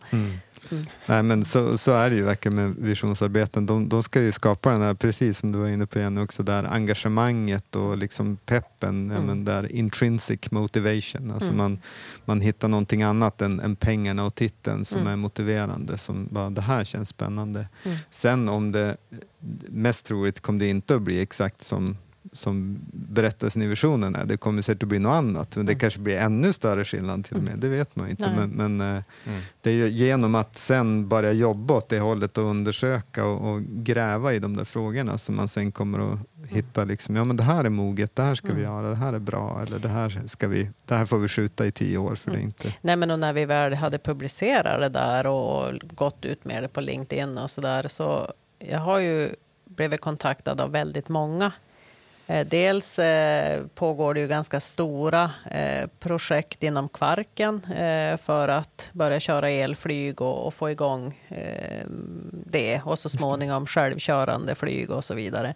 [1.07, 3.67] Nej, men så, så är det ju verkligen med visionsarbeten.
[3.67, 6.43] De, de ska ju skapa den här, precis som du var inne på igen också,
[6.43, 11.31] där engagemanget och liksom peppen, ja, men där intrinsic motivation.
[11.31, 11.79] Alltså man,
[12.25, 15.99] man hittar någonting annat än, än pengarna och titeln som är motiverande.
[15.99, 17.69] Som bara, det här känns spännande.
[18.11, 18.97] Sen om det,
[19.69, 21.97] mest troligt kommer det inte att bli exakt som
[22.37, 24.25] som berättelsen i visionen är.
[24.25, 27.37] Det kommer säkert att bli något annat, men det kanske blir ännu större skillnad till
[27.37, 27.59] och med.
[27.59, 28.31] Det vet man inte.
[28.31, 28.49] Nej.
[28.49, 29.03] Men, men eh,
[29.61, 33.63] det är ju genom att sen börja jobba åt det hållet och undersöka och, och
[33.63, 36.19] gräva i de där frågorna som man sen kommer att
[36.49, 39.13] hitta liksom, ja men det här är moget, det här ska vi göra, det här
[39.13, 42.15] är bra, eller det här, ska vi, det här får vi skjuta i tio år
[42.15, 42.75] för det är inte...
[42.81, 46.69] Nej, men och när vi väl hade publicerat det där och gått ut med det
[46.69, 49.31] på LinkedIn och så där, så jag har ju
[49.65, 51.53] blivit kontaktad av väldigt många.
[52.27, 57.61] Eh, Dels eh, pågår det ju ganska stora eh, projekt inom Kvarken
[58.23, 61.21] för att börja köra elflyg och, få igång
[62.31, 65.55] det och så småningom självkörande flyg och så vidare.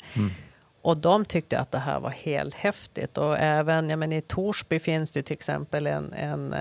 [0.82, 3.18] Och de tyckte att det här var helt häftigt.
[3.18, 6.54] Och även ja, men i Torsby finns det till exempel en, en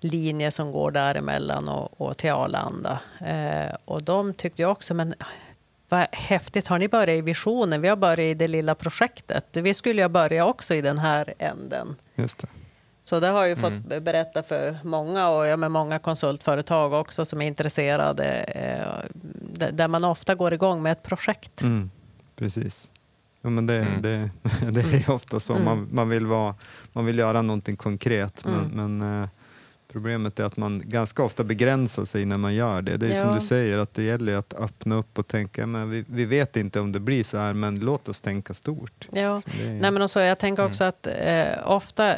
[0.00, 3.00] linje som går däremellan och, och till Arlanda.
[3.20, 5.14] Eh, och de tyckte också, men
[5.88, 7.80] vad häftigt, har ni börjat i visionen?
[7.80, 9.44] Vi har börjat i det lilla projektet.
[9.56, 11.96] Vi skulle ju börja också i den här änden.
[12.14, 12.46] Just det.
[13.02, 17.24] Så det har jag ju fått berätta för många och ja, med många konsultföretag också
[17.24, 18.24] som är intresserade.
[18.24, 21.62] Eh, där man ofta går igång med ett projekt.
[21.62, 21.90] Mm,
[22.36, 22.88] precis.
[23.42, 24.02] Ja, men det, Mm.
[24.02, 24.30] det,
[24.70, 25.58] det är ju ofta så.
[25.58, 26.54] Man, man, vill vara,
[26.92, 29.28] man vill göra någonting konkret, men, men eh,
[29.96, 32.96] problemet är att man ganska ofta begränsar sig när man gör det.
[32.96, 33.34] Det är som Ja.
[33.34, 36.80] du säger, att det gäller att öppna upp och tänka, men vi, vi vet inte
[36.80, 39.08] om det blir så här, men låt oss tänka stort.
[39.12, 39.36] Ja.
[39.36, 42.14] Är- Nej, men också, jag tänker också att eh, ofta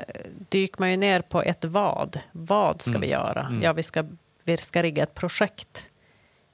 [0.48, 2.18] dyker man ju ner på ett vad.
[2.32, 3.58] Vad ska vi göra?
[3.62, 4.04] Ja, vi ska,
[4.44, 5.86] vi ska rigga ett projekt.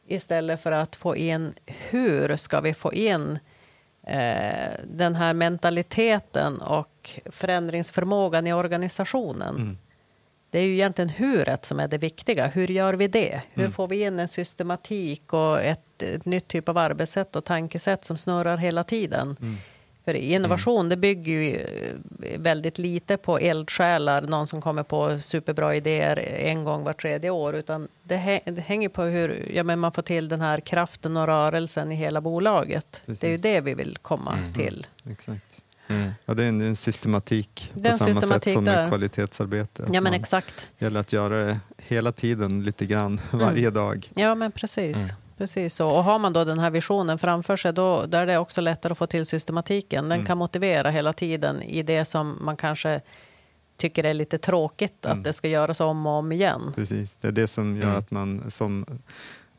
[0.09, 3.39] Istället för att få in hur ska vi få in
[4.07, 9.79] eh, den här mentaliteten och förändringsförmågan i organisationen.
[10.55, 12.47] Det är ju egentligen huret som är det viktiga.
[12.47, 13.41] Hur gör vi det?
[13.55, 18.05] Hur får vi in en systematik och ett, ett nytt typ av arbetssätt och tankesätt
[18.05, 19.37] som snurrar hela tiden?
[20.05, 25.75] För innovation det bygger ju eh, väldigt lite på eldsjälar, någon som kommer på superbra
[25.77, 29.79] idéer en gång var tredje år, utan det, hä- det hänger på hur ja, men
[29.79, 33.03] man får till den här kraften och rörelsen i hela bolaget.
[33.07, 33.43] Det är ju Precis.
[33.43, 34.87] det vi vill komma till.
[35.11, 35.54] Exakt.
[35.89, 36.11] Mm.
[36.25, 38.77] Ja, det är en, en systematik Det är en på samma systematik sätt som där.
[38.83, 39.85] med kvalitetsarbete.
[39.93, 40.69] Ja, men exakt.
[40.79, 44.11] Det gäller att göra det hela tiden, lite grann, varje dag.
[44.15, 45.11] Ja, men precis.
[45.39, 45.91] Precis så.
[45.91, 48.93] Och har man då den här visionen framför sig, då där är det också lättare
[48.93, 50.09] att få till systematiken.
[50.09, 53.01] Den kan motivera hela tiden i det som man kanske
[53.77, 56.73] tycker är lite tråkigt, att det ska göras om och om igen.
[56.75, 57.97] Precis, det är det som gör Mm.
[57.99, 58.87] att man som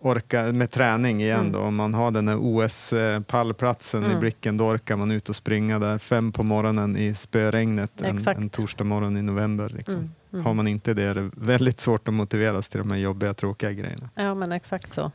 [0.05, 1.51] orkar med träning igen Mm.
[1.51, 4.19] då, om man har den här OS-pallplatsen i Mm.
[4.19, 8.49] blicken, då orkar man ut och springa där fem på morgonen i spöregnet en, en
[8.49, 9.69] torsdag morgon i november.
[9.69, 9.95] Liksom.
[9.99, 10.45] Mm, mm.
[10.45, 13.71] Har man inte det är det väldigt svårt att motiveras till de här jobbiga, tråkiga
[13.71, 14.09] grejerna.
[14.15, 15.11] Ja, men exakt så.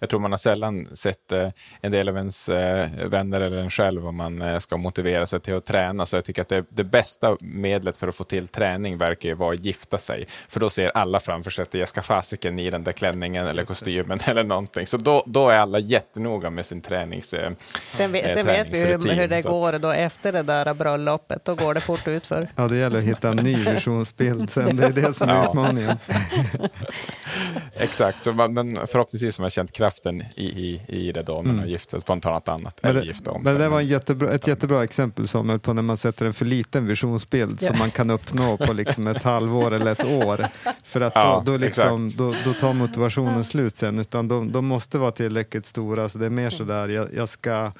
[0.00, 1.48] Jag tror man har sällan sett eh,
[1.80, 5.40] en del av ens eh, vänner eller en själv om man eh, ska motivera sig
[5.40, 6.06] till att träna.
[6.06, 9.34] Så jag tycker att det, det bästa medlet för att få till träning verkar ju
[9.34, 10.26] vara att gifta sig.
[10.48, 13.64] För då ser alla framför sig att jag ska fasiken i den där klänningen eller
[13.64, 14.86] kostymen eller någonting.
[14.86, 19.14] Så då, då är alla jättenoga med sin tränings Sen, ve- sen vet vi hur,
[19.14, 21.44] hur det går då efter det där bröllopet.
[21.44, 22.48] Då går det fort utför.
[22.56, 24.76] Ja, det gäller att hitta en ny visionsbild sen.
[24.76, 25.48] Det är det som är Ja.
[25.48, 25.96] utmaningen.
[27.74, 31.46] Exakt, så man, men förhoppningsvis har man känt kraften i, i, i det då, man
[31.46, 31.58] Mm.
[31.58, 32.80] har gift sig spontant annat.
[32.82, 35.82] Men det, gifta om men det var en jättebra, ett jättebra exempel Samuel på när
[35.82, 37.68] man sätter en för liten visionsbild Ja.
[37.68, 40.46] som man kan uppnå på liksom ett halvår eller ett år.
[40.82, 43.98] För att Ja, då, då, liksom, då, då tar motivationen slut sen.
[43.98, 46.08] Utan de, de måste vara tillräckligt stora.
[46.08, 47.72] Så det är mer sådär, jag, jag, ska,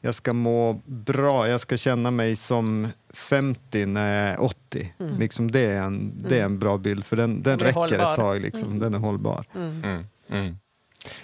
[0.00, 4.94] jag ska må bra, jag ska känna mig som 50 när jag är 80.
[5.00, 5.18] Mm.
[5.18, 8.10] Liksom det, är en, det är en bra bild för den, den räcker hållbar.
[8.10, 8.40] ett tag.
[8.40, 8.78] Liksom.
[8.78, 9.44] Den är hållbar.
[9.54, 10.56] Mm.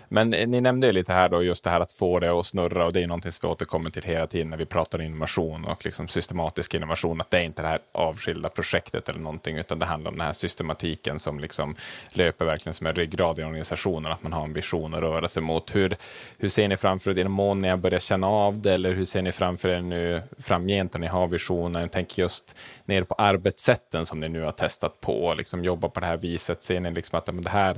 [0.08, 2.46] Men eh, ni nämnde ju lite här då just det här att få det att
[2.46, 5.64] snurra och det är någonting som vi återkommer till hela tiden när vi pratar innovation
[5.64, 9.78] och liksom systematisk innovation, att det är inte det här avskilda projektet eller någonting, utan
[9.78, 11.76] det handlar om den här systematiken som liksom
[12.10, 15.42] löper verkligen som en ryggrad i organisationen, att man har en vision att röra sig
[15.42, 15.74] mot.
[15.74, 15.96] Hur,
[16.38, 18.92] hur ser ni framför er, i den mån ni har börjat känna av det, eller
[18.92, 21.82] hur ser ni framför er nu framgent när ni har visionen?
[21.82, 22.54] Jag tänker just
[22.84, 26.64] ner på arbetssätten som ni nu har testat på, liksom jobba på det här viset.
[26.64, 27.76] Ser ni liksom att men det här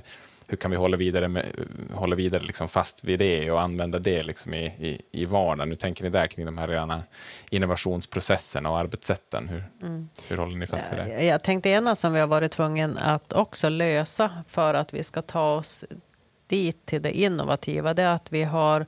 [0.53, 1.44] hur kan vi hålla vidare, med,
[1.90, 5.68] hålla vidare liksom fast vid det och använda det liksom i, i, i vardagen?
[5.68, 7.03] Hur tänker ni där kring de här rena
[7.50, 9.48] innovationsprocesserna och arbetssätten?
[9.48, 9.64] Hur,
[10.28, 11.09] hur håller ni fast vid det?
[11.09, 15.03] Jag, jag tänkte ena som vi har varit tvungna att också lösa för att vi
[15.03, 15.84] ska ta oss
[16.46, 18.86] dit till det innovativa, det är att vi har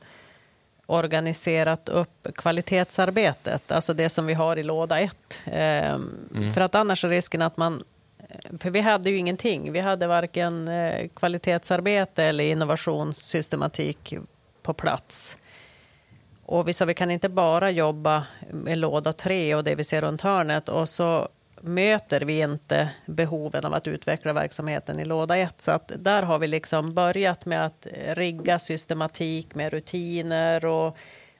[0.86, 5.42] organiserat upp kvalitetsarbetet, alltså det som vi har i låda ett.
[5.44, 7.84] Ehm, För att annars är risken att man
[8.34, 9.72] Eh, för vi hade ju ingenting.
[9.72, 14.14] Vi hade varken eh, kvalitetsarbete eller innovationssystematik
[14.62, 15.38] på plats.
[16.46, 20.02] Och vi sa vi kan inte bara jobba med låda tre och det vi ser
[20.02, 21.28] runt hörnet och så
[21.60, 25.62] möter vi inte behoven av att utveckla verksamheten i låda ett.
[25.62, 30.96] Så att där har vi liksom börjat med att rigga systematik med rutiner och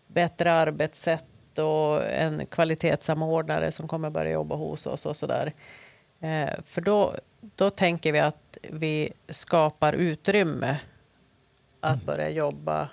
[0.07, 5.47] bättre arbetssätt och en kvalitetssamordnare som kommer börja jobba hos oss och sådär.
[5.47, 5.53] Eh,
[6.65, 10.79] för då, då tänker vi att vi skapar utrymme
[11.81, 12.89] att börja jobba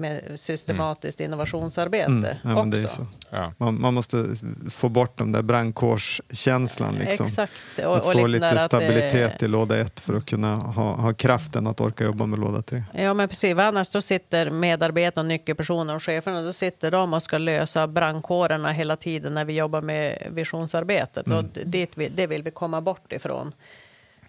[0.00, 2.70] med systematiskt innovationsarbete Mm, ja, också.
[2.70, 3.06] det är så.
[3.30, 3.52] Ja.
[3.56, 4.36] Man, man måste
[4.70, 6.94] få bort den där brandkårskänslan.
[6.94, 7.26] Liksom.
[7.26, 7.52] Exakt.
[7.78, 10.94] att Och, och få liksom lite stabilitet eh, i låda ett för att kunna ha,
[10.94, 12.82] ha kraften att orka jobba med låda tre.
[12.94, 13.58] Ja, men precis.
[13.58, 18.96] Annars då sitter medarbetarna, nyckelpersoner och cheferna, då sitter de och ska lösa brandkårerna hela
[18.96, 21.26] tiden när vi jobbar med visionsarbetet.
[21.26, 21.50] Och Mm.
[21.64, 23.52] dit vi, det vill vi komma bort ifrån.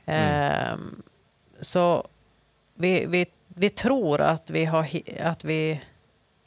[0.06, 1.02] Ehm,
[1.62, 2.08] så
[2.76, 3.26] vi, vi,
[3.62, 4.88] vi tror att vi, har,
[5.20, 5.82] att vi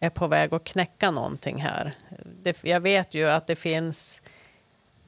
[0.01, 1.95] är på väg att knäcka någonting här.
[2.43, 4.23] Det, jag vet ju att det finns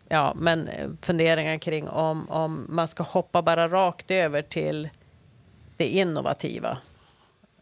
[0.08, 4.88] ja, men eh, funderingar kring om, om man ska hoppa bara rakt över till
[5.76, 6.78] det innovativa.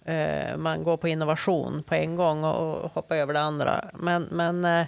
[0.05, 3.84] Eh, man går på innovation på en gång och, och hoppar över det andra.
[3.95, 4.86] Men, men eh,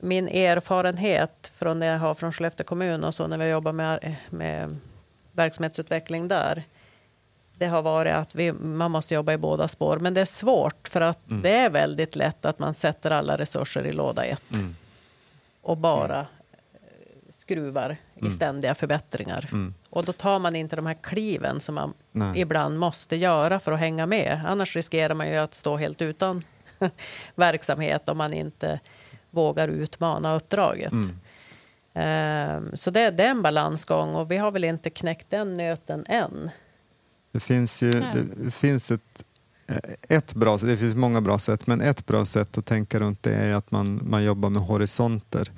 [0.00, 4.16] min erfarenhet från det jag har från Skellefteå kommun och så när vi jobbar med,
[4.30, 4.76] med
[5.32, 6.64] verksamhetsutveckling där.
[7.58, 9.98] Det har varit att vi, man måste jobba i båda spår.
[9.98, 13.86] Men det är svårt för att det är väldigt lätt att man sätter alla resurser
[13.86, 14.42] i låda ett.
[15.62, 16.26] Och bara eh,
[17.30, 19.48] skruvar i ständiga förbättringar.
[19.52, 19.74] Mm.
[19.90, 22.40] Och då tar man inte de här kliven som man Nej.
[22.40, 24.42] ibland måste göra för att hänga med.
[24.46, 26.44] Annars riskerar man ju att stå helt utan
[27.34, 28.80] verksamhet om man inte
[29.30, 30.92] vågar utmana uppdraget.
[30.92, 31.18] Mm.
[31.94, 36.04] Ehm, så det, det är en balansgång och vi har väl inte knäckt den nöten
[36.08, 36.50] än.
[37.36, 39.24] Det finns ju det finns ett,
[39.66, 39.76] eh,
[40.08, 43.22] ett bra sätt, det finns många bra sätt, men ett bra sätt att tänka runt
[43.22, 45.52] det är att man, man jobbar med horisonter.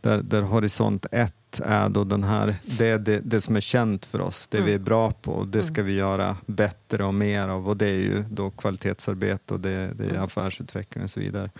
[0.00, 4.04] Där, där horisont ett är då den här, det är det, det som är känt
[4.04, 4.66] för oss, det Mm.
[4.68, 7.88] vi är bra på och det ska vi göra bättre och mer av och det
[7.88, 10.22] är ju då kvalitetsarbete och det, det är Mm.
[10.22, 11.50] affärsutveckling och så vidare.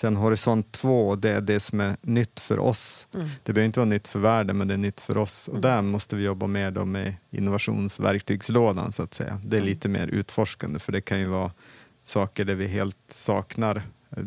[0.00, 3.08] Sen horisont två, det är det som är nytt för oss.
[3.14, 3.28] Mm.
[3.42, 5.48] Det behöver inte vara nytt för världen, men det är nytt för oss.
[5.48, 9.40] Och där måste vi jobba mer då med innovationsverktygslådan, så att säga.
[9.44, 9.68] Det är Mm.
[9.70, 11.52] lite mer utforskande, för det kan ju vara
[12.04, 13.76] saker där vi helt saknar
[14.16, 14.22] eh,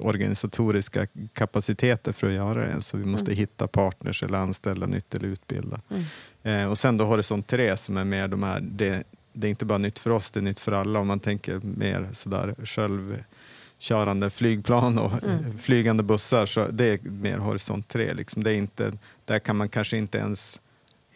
[0.00, 2.82] organisatoriska kapaciteter för att göra det.
[2.82, 3.36] Så vi måste Mm.
[3.38, 5.80] hitta partners eller anställa nytt eller utbilda.
[5.90, 6.02] Mm.
[6.42, 9.64] Eh, och sen då Horisont 3 som är mer de här, det, det är inte
[9.64, 10.98] bara nytt för oss, det är nytt för alla.
[10.98, 12.54] Om man tänker mer sådär
[13.82, 15.58] självkörande flygplan och Mm.
[15.58, 18.14] flygande bussar, så det är mer Horisont 3.
[18.14, 18.44] Liksom.
[18.44, 18.92] Det är inte,
[19.24, 20.60] där kan man kanske inte ens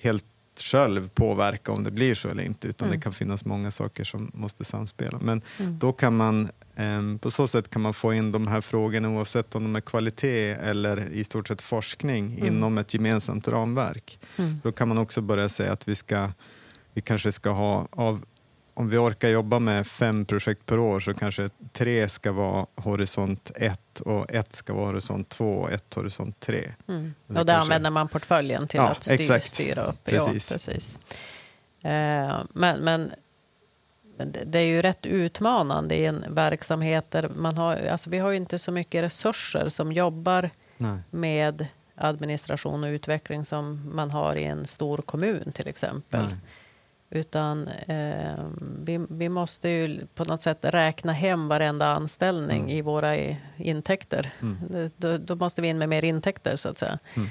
[0.02, 0.24] helt
[0.60, 2.98] själv påverka om det blir så eller inte, utan Mm.
[2.98, 5.18] det kan finnas många saker som måste samspela.
[5.22, 5.78] Men Mm.
[5.78, 9.54] då kan man, ehm, på så sätt kan man få in de här frågorna oavsett
[9.54, 12.46] om de är kvalitet eller i stort sett forskning Mm.
[12.46, 14.18] inom ett gemensamt ramverk.
[14.36, 14.60] Mm.
[14.62, 16.30] Då kan man också börja säga att vi, ska,
[16.94, 18.24] vi kanske ska ha, av,
[18.78, 23.50] om vi orkar jobba med fem projekt per år så kanske tre ska vara horisont
[23.56, 26.72] 1 och ett ska vara horisont 2 och ett horisont 3.
[26.88, 27.14] Mm.
[27.26, 30.04] Det Och där kanske- använder man portföljen till Ja, att styr, styra upp.
[30.04, 30.50] Precis.
[30.50, 30.98] Ja, precis.
[31.82, 33.12] Eh, men, men
[34.16, 38.30] det- det är ju rätt utmanande i en verksamhet där man har, alltså vi har
[38.30, 40.98] ju inte så mycket resurser som jobbar Nej.
[41.10, 46.24] med administration och utveckling som man har i en stor kommun till exempel.
[46.24, 46.34] Nej.
[47.10, 48.44] Utan eh,
[48.78, 52.70] vi, vi måste ju på något sätt räkna hem varenda anställning Mm.
[52.70, 54.32] i våra i, intäkter.
[54.40, 54.90] Mm.
[54.96, 56.98] Då, då måste vi in med mer intäkter så att säga.
[57.14, 57.28] Mm.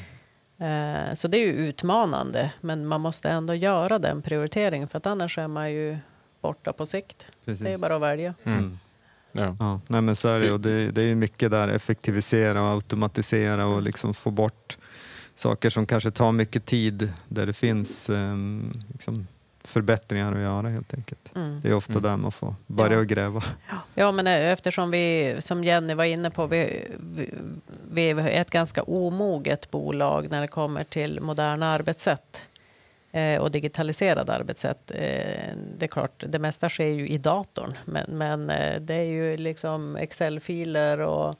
[1.10, 5.06] Eh, så det är ju utmanande, men man måste ändå göra den prioriteringen för att
[5.06, 5.98] annars är man ju
[6.42, 7.28] borta på sikt.
[7.46, 7.64] Precis.
[7.66, 8.34] Det är bara att välja.
[8.44, 8.60] Mm.
[8.60, 8.78] Mm.
[9.32, 9.56] Ja.
[9.60, 12.68] Ja, nej men så är det, och det, det är ju mycket där, effektivisera och
[12.68, 14.78] automatisera och liksom få bort
[15.36, 19.28] saker som kanske tar mycket tid där det finns ehm, liksom
[19.68, 21.36] förbättringar att göra helt enkelt.
[21.36, 21.62] Mm.
[21.64, 22.04] Det är ofta Mm.
[22.04, 23.00] där man får börja Ja.
[23.00, 23.44] och gräva.
[23.96, 27.30] Ja, men eh, eftersom vi, som Jenny var inne på, vi, vi,
[27.92, 32.48] vi är ett ganska omoget bolag när det kommer till moderna arbetssätt
[33.12, 34.92] eh, och digitaliserade arbetssätt.
[34.92, 39.04] Eh, det är klart, det mesta sker ju i datorn, men, men eh, det är
[39.04, 41.36] ju liksom Excel-filer och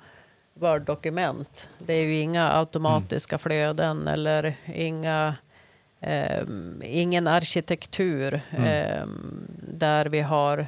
[0.54, 1.70] Word-dokument.
[1.80, 5.36] Det är ju inga automatiska flöden eller inga
[6.84, 8.66] ingen arkitektur Mm.
[8.68, 9.06] eh,
[9.74, 10.68] där vi har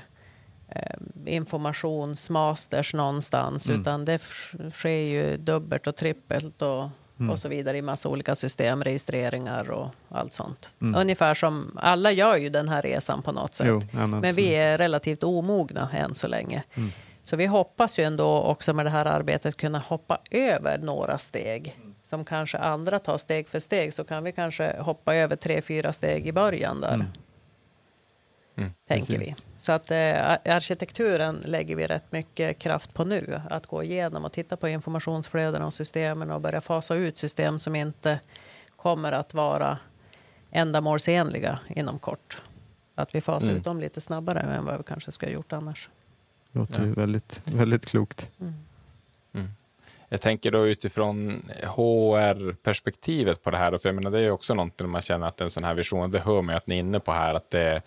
[0.70, 3.82] eh, informationsmasters någonstans, Mm.
[3.82, 4.22] utan det
[4.74, 7.30] sker ju dubbelt och trippelt och, Mm.
[7.30, 10.74] och så vidare i massa olika system, registreringar och allt sånt.
[10.82, 11.02] Mm.
[11.02, 13.68] Ungefär som alla gör ju den här resan på något sätt.
[13.70, 16.64] Jo, ja, Men vi är relativt omogna än så länge.
[16.76, 16.92] Mm.
[17.24, 21.80] Så vi hoppas ju ändå också med det här arbetet kunna hoppa över några steg.
[22.08, 25.94] Som kanske andra tar steg för steg så kan vi kanske hoppa över tre, fyra
[25.94, 26.94] steg i början där.
[26.94, 27.08] Mm.
[28.56, 28.72] Mm.
[28.88, 29.40] Tänker Precis.
[29.40, 29.46] vi.
[29.58, 29.98] Så att eh,
[30.32, 33.42] ar- arkitekturen lägger vi rätt mycket kraft på nu.
[33.50, 37.76] Att gå igenom och titta på informationsflödena och systemen och börja fasa ut system som
[37.76, 38.20] inte
[38.76, 39.78] kommer att vara
[40.52, 42.42] ändamålsenliga inom kort.
[42.96, 43.58] Att vi fasar Mm.
[43.58, 45.90] ut dem lite snabbare än vad vi kanske ska ha gjort annars.
[46.52, 46.94] låter ju Ja.
[46.96, 48.28] väldigt, väldigt klokt.
[48.40, 48.54] Mm.
[50.10, 54.54] Jag tänker då utifrån HR-perspektivet på det här, för jag menar, det är ju också
[54.54, 56.80] någonting man känner att en sån här vision, det hör man ju att ni är
[56.80, 57.82] inne på här, att det,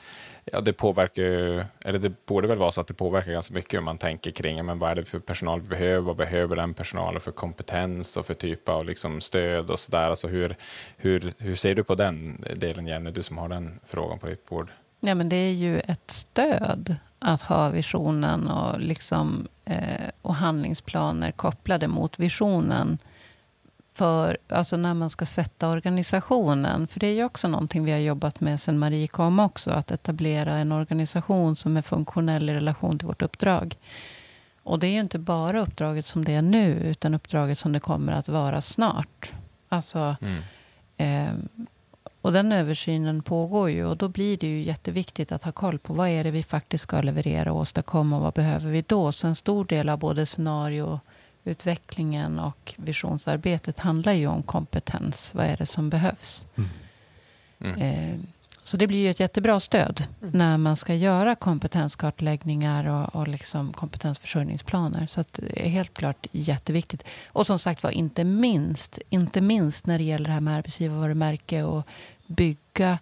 [0.45, 3.75] ja, det påverkar ju, eller det borde väl vara så att det påverkar ganska mycket
[3.75, 6.75] hur man tänker kring, men vad är det för personal vi behöver, vad behöver den
[6.75, 10.57] personalen för kompetens och för typ av liksom stöd och sådär, alltså hur,
[10.97, 14.47] hur, hur ser du på den delen Jenny, du som har den frågan på ditt
[14.49, 14.71] bord?
[15.01, 21.31] Ja, men det är ju ett stöd att ha visionen och, liksom, eh, och handlingsplaner
[21.31, 22.99] kopplade mot visionen.
[23.95, 26.87] För, alltså när man ska sätta organisationen.
[26.87, 29.71] För det är ju också någonting vi har jobbat med sen Marie kom också.
[29.71, 33.77] Att etablera en organisation som är funktionell i relation till vårt uppdrag.
[34.63, 37.81] Och det är ju inte bara uppdraget som det är nu, utan uppdraget som det
[37.81, 39.33] kommer att vara snart.
[39.69, 40.43] Alltså, Mm.
[40.97, 41.33] Eh,
[42.23, 45.95] och den översynen pågår ju och då blir det ju jätteviktigt att ha koll på
[45.95, 49.13] vad är det vi faktiskt ska leverera och åstadkomma och vad behöver vi då?
[49.13, 55.35] Så en stor del av både scenarioutvecklingen och visionsarbetet handlar ju om kompetens.
[55.35, 56.47] Vad är det som behövs?
[57.61, 57.81] Mm.
[57.81, 58.21] Eh,
[58.65, 60.39] så det blir ju ett jättebra stöd Mm.
[60.39, 65.07] när man ska göra kompetenskartläggningar och, och liksom kompetensförsörjningsplaner.
[65.07, 67.05] Så att det är helt klart jätteviktigt.
[67.29, 71.63] Och som sagt var, inte minst, inte minst när det gäller det här med arbetsgivarvarumärke
[71.63, 71.87] och
[72.27, 72.99] bygga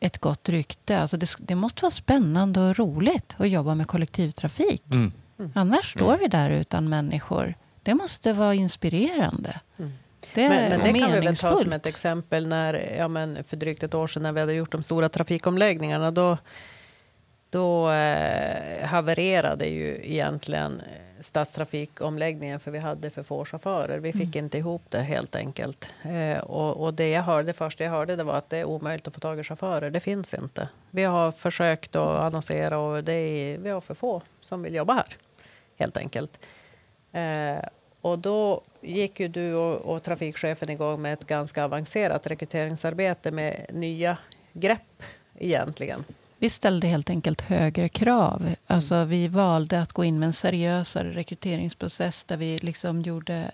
[0.00, 0.98] ett gott rykte.
[0.98, 4.82] Alltså det, det måste vara spännande och roligt att jobba med kollektivtrafik.
[4.92, 5.12] Mm.
[5.54, 6.04] Annars Mm.
[6.06, 7.54] står vi där utan människor.
[7.82, 9.60] Det måste vara inspirerande.
[9.78, 9.92] Mm.
[10.34, 13.56] Det Men, men det kan vi väl ta som ett exempel när, ja, men för
[13.56, 16.10] drygt ett år sedan när vi hade gjort de stora trafikomläggningarna.
[16.10, 16.38] Då,
[17.50, 20.82] då eh, havererade ju egentligen
[21.20, 23.98] stadstrafikomläggningen för vi hade för få chaufförer.
[23.98, 25.94] Vi fick inte ihop det helt enkelt.
[26.02, 28.64] Eh, och, och det jag hörde, det första jag hörde det var att det är
[28.64, 29.90] omöjligt att få tag i chaufförer.
[29.90, 30.68] Det finns inte.
[30.90, 34.94] Vi har försökt att annonsera och det är, vi har för få som vill jobba
[34.94, 35.16] här
[35.76, 36.38] helt enkelt.
[37.12, 37.68] Eh,
[38.00, 43.66] och då gick ju du och, och trafikchefen igång med ett ganska avancerat rekryteringsarbete med
[43.72, 44.18] nya
[44.52, 45.02] grepp
[45.38, 46.04] egentligen.
[46.38, 48.54] Vi ställde helt enkelt högre krav.
[48.66, 53.50] Alltså, vi valde att gå in med en seriösare rekryteringsprocess där vi liksom gjorde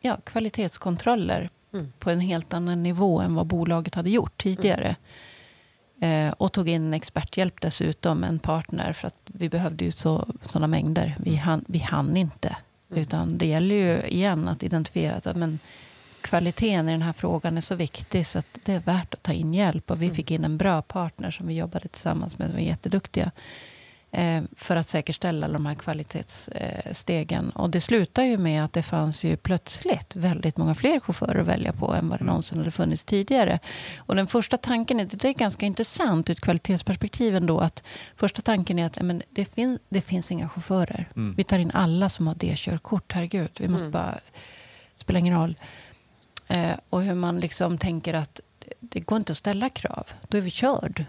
[0.00, 1.92] ja, kvalitetskontroller Mm.
[1.98, 4.96] på en helt annan nivå än vad bolaget hade gjort tidigare.
[6.00, 10.66] Eh, och tog in experthjälp dessutom, en partner, för att vi behövde ju så, sådana
[10.66, 11.16] mängder.
[11.20, 12.56] Vi hann, vi hann inte.
[12.94, 13.02] Mm.
[13.02, 15.58] Utan det gäller ju igen att identifiera att men,
[16.20, 19.32] kvaliteten i den här frågan är så viktig så att det är värt att ta
[19.32, 19.90] in hjälp.
[19.90, 20.16] Och vi mm.
[20.16, 23.30] fick in en bra partner som vi jobbade tillsammans med, som var jätteduktiga.
[24.14, 27.50] Eh, för att säkerställa de här kvalitetsstegen.
[27.50, 31.46] Och det slutar ju med att det fanns ju plötsligt väldigt många fler chaufförer att
[31.46, 32.26] välja på än vad det mm.
[32.26, 33.58] någonsin hade funnits tidigare.
[33.98, 37.82] Och den första tanken, är, det är ganska intressant ur ett kvalitetsperspektiv ändå, att
[38.16, 41.08] första tanken är att men, det, finns, det finns inga chaufförer.
[41.16, 41.34] Mm.
[41.36, 43.92] Vi tar in alla som har D-körkort, herregud, vi måste mm.
[43.92, 44.18] bara,
[44.96, 45.56] spelar ingen roll.
[46.48, 48.40] Eh, och hur man liksom tänker att
[48.80, 51.04] det går inte att ställa krav, då är vi körd.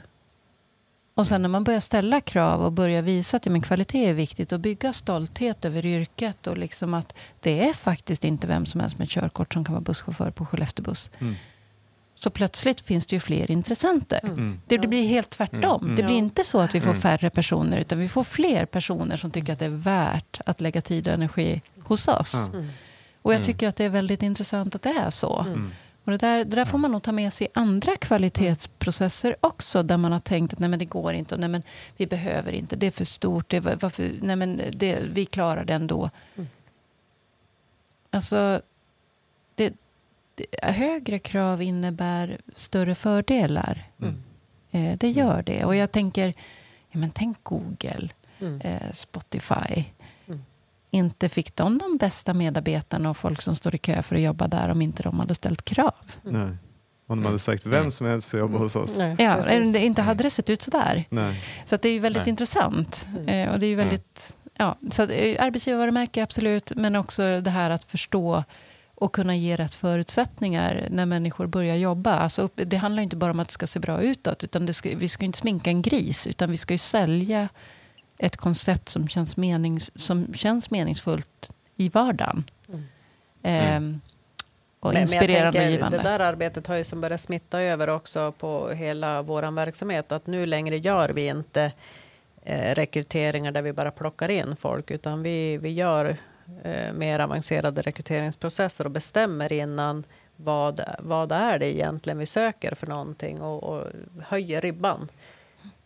[1.16, 4.14] Och sen när man börjar ställa krav och börjar visa att ja, men kvalitet är
[4.14, 8.82] viktigt och bygga stolthet över yrket och liksom att det är faktiskt inte vem som
[8.82, 11.10] helst med körkort som kan vara busschaufför på Skellefteåbuss.
[11.20, 11.36] Mm.
[12.16, 14.20] Så plötsligt finns det ju fler intressenter.
[14.24, 14.34] Mm.
[14.34, 14.62] mm.
[14.68, 15.84] Det, det, blir helt tvärtom.
[15.84, 15.96] Mm.
[15.96, 17.02] Det blir inte så att vi får mm.
[17.02, 20.82] färre personer utan vi får fler personer som tycker att det är värt att lägga
[20.82, 22.50] tid och energi hos oss.
[23.22, 25.46] Och jag tycker att det är väldigt intressant att det är så.
[26.06, 29.84] Och det, där, det där får man nog ta med sig i andra kvalitetsprocesser också,
[29.84, 31.64] där man har tänkt att nej, men det går inte, och nej, men
[31.98, 35.74] vi behöver inte, det är för stort, det, varför, nej, men det, vi klarar det
[35.74, 36.10] ändå.
[36.36, 36.48] Mm.
[38.10, 38.62] Alltså,
[39.56, 39.74] det,
[40.36, 43.84] det, högre krav innebär större fördelar.
[44.02, 44.24] Mm.
[44.72, 45.66] Eh, det gör det.
[45.66, 46.34] Och jag tänker,
[46.90, 48.62] ja, men tänk Google, mm.
[48.62, 49.84] eh, Spotify
[50.96, 54.48] inte fick de de bästa medarbetarna och folk som står i kö för att jobba
[54.48, 56.12] där om inte de hade ställt krav.
[56.22, 56.58] Nej.
[57.08, 58.98] Om de hade sagt vem som helst får jobba hos oss.
[58.98, 61.06] Nej, ja, inte hade det sett ut så där.
[61.10, 61.44] Nej.
[61.66, 62.30] Så det är ju väldigt Nej.
[62.30, 63.06] intressant.
[63.10, 63.28] Mm.
[63.28, 67.50] Eh, och det är ju väldigt, ja, så att, eh, arbetsgivarvarumärke, absolut, men också det
[67.50, 68.44] här att förstå
[68.96, 72.14] och kunna ge rätt förutsättningar när människor börjar jobba.
[72.14, 75.10] Alltså, det handlar inte bara om att det ska se bra utåt, utan ska, vi
[75.10, 77.50] ska inte sminka en gris, utan vi ska ju sälja
[78.18, 82.50] ett koncept som känns, menings, som känns meningsfullt i vardagen.
[82.68, 82.84] Mm.
[83.94, 84.00] Eh,
[84.80, 85.98] och men, inspirerande men och givande.
[85.98, 90.12] Det där arbetet har ju som börjat smitta över också på hela vår verksamhet.
[90.12, 91.72] Att nu längre gör vi inte
[92.42, 96.18] eh, rekryteringar där vi bara plockar in folk, utan vi, vi gör
[96.64, 100.04] eh, mer avancerade rekryteringsprocesser och bestämmer innan
[100.36, 103.88] vad, vad är det egentligen vi söker för någonting och, och
[104.24, 105.10] höjer ribban.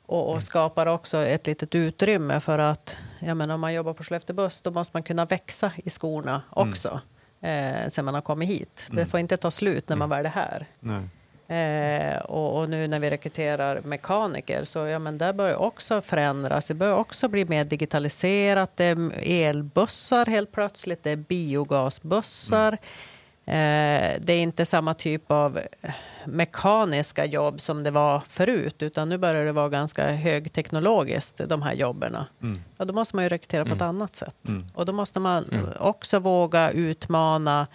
[0.09, 0.41] Och, och, mm.
[0.41, 4.61] skapar också ett litet utrymme för att, jag menar, om man jobbar på Skellefteå buss,
[4.61, 6.69] då måste man kunna växa i skorna mm.
[6.69, 6.99] också,
[7.41, 7.83] mm.
[7.83, 8.85] eh, sen man har kommit hit.
[8.89, 8.95] Mm.
[8.95, 10.17] Det får inte ta slut när man mm.
[10.17, 10.65] väl är här.
[11.47, 16.67] Eh, och, och, nu när vi rekryterar mekaniker, så ja, men det börjar också förändras.
[16.67, 18.77] Det börjar också bli mer digitaliserat.
[18.77, 19.11] Det är
[19.47, 22.67] elbussar helt plötsligt, det är biogasbussar.
[22.67, 22.79] Mm.
[23.49, 25.59] Eh, det är inte samma typ av
[26.25, 31.73] mekaniska jobb som det var förut, utan nu börjar det vara ganska högteknologiskt, de här
[31.73, 32.15] jobben.
[32.41, 32.61] Mm.
[32.77, 33.89] Ja, då måste man ju rekrytera på ett mm.
[33.89, 34.47] annat sätt.
[34.47, 34.67] Mm.
[34.73, 35.69] Och då måste man mm.
[35.79, 37.67] också våga utmana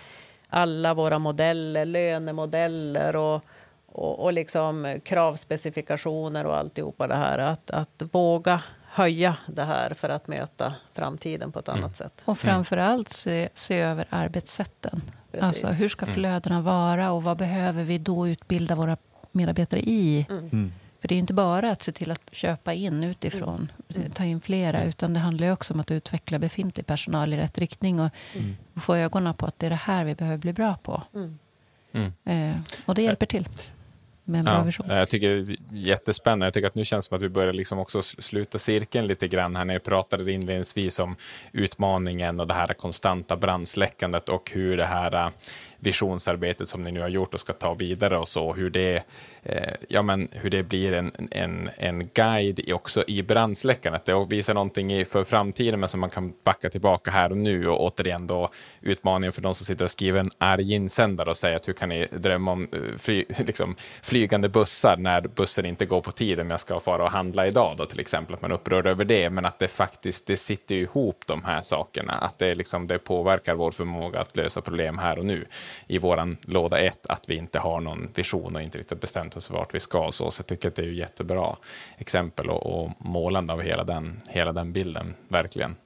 [0.48, 3.44] alla våra modeller, lönemodeller och,
[3.86, 7.38] och, och liksom kravspecifikationer och alltihopa det här.
[7.38, 11.80] Att, att våga höja det här för att möta framtiden på ett mm.
[11.84, 12.22] annat sätt.
[12.24, 15.02] Och framför allt se, se över arbetssätten.
[15.40, 16.14] Alltså, hur ska mm.
[16.14, 18.96] flödena vara och vad behöver vi då utbilda våra
[19.32, 20.26] medarbetare i?
[20.30, 20.48] Mm.
[20.52, 20.72] mm.
[21.00, 24.10] För det är inte bara att se till att köpa in utifrån, mm.
[24.10, 28.00] ta in flera, utan det handlar också om att utveckla befintlig personal i rätt riktning
[28.00, 28.56] och mm.
[28.76, 31.02] få ögonen på att det är det här vi behöver bli bra på.
[31.14, 32.12] Mm.
[32.24, 33.48] Eh, och det hjälper till
[34.24, 34.86] med en bra ja, vision.
[34.88, 36.46] Jag tycker jättespännande.
[36.46, 39.28] Jag tycker att nu känns det som att vi börjar liksom också sluta cirkeln lite
[39.28, 39.64] grann här.
[39.64, 41.16] När jag pratade inledningsvis om
[41.52, 45.30] utmaningen och det här konstanta brandsläckandet och hur det här
[45.84, 49.02] visionsarbetet som ni nu har gjort och ska ta vidare och så, hur det,
[49.42, 54.04] eh, ja, men hur det blir en, en, en guide också i brandsläckandet.
[54.04, 57.68] Det visar någonting i, för framtiden, men som man kan backa tillbaka här och nu.
[57.68, 61.56] Och återigen då utmaningen för de som sitter och skriver en arg insändare och säger
[61.56, 66.00] att hur kan ni drömma om eh, fly, liksom, flygande bussar när bussen inte går
[66.00, 68.54] på tiden, men jag ska fara och handla idag då till exempel, att man är
[68.54, 72.54] upprörd över det, men att det faktiskt, det sitter ihop de här sakerna, att det,
[72.54, 75.46] liksom, det påverkar vår förmåga att lösa problem här och nu
[75.86, 79.46] i vår låda ett att vi inte har någon vision och inte riktigt bestämt oss
[79.46, 80.12] för vart vi ska.
[80.12, 81.56] Så, så jag tycker att det är ett jättebra
[81.98, 85.76] exempel och, och målande av hela den, hela den bilden, verkligen.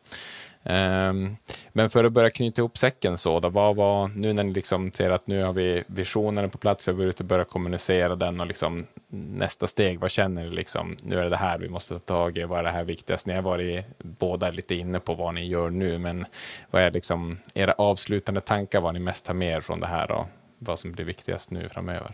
[0.68, 1.36] Um,
[1.72, 4.92] men för att börja knyta ihop säcken så, då, vad var, nu när ni liksom
[4.92, 8.46] ser att nu har vi visionen på plats, vi har börjat börja kommunicera den och
[8.46, 12.00] liksom nästa steg, vad känner ni liksom, nu är det det här vi måste ta
[12.00, 13.26] tag i, vad är det här viktigast?
[13.26, 16.26] Ni har varit båda lite inne på vad ni gör nu, men
[16.70, 20.10] vad är liksom era avslutande tankar, vad ni mest tar med er från det här
[20.10, 20.26] och
[20.58, 22.12] vad som blir viktigast nu framöver?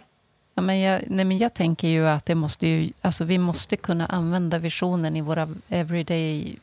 [0.55, 3.77] Ja, men jag, nej, men jag tänker ju att det måste ju, alltså vi måste
[3.77, 6.57] kunna använda visionen i våra everyday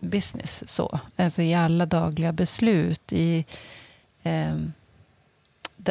[0.00, 0.64] business.
[0.66, 1.00] Så.
[1.16, 3.12] Alltså i alla dagliga beslut.
[3.12, 3.44] I,
[4.22, 4.56] eh,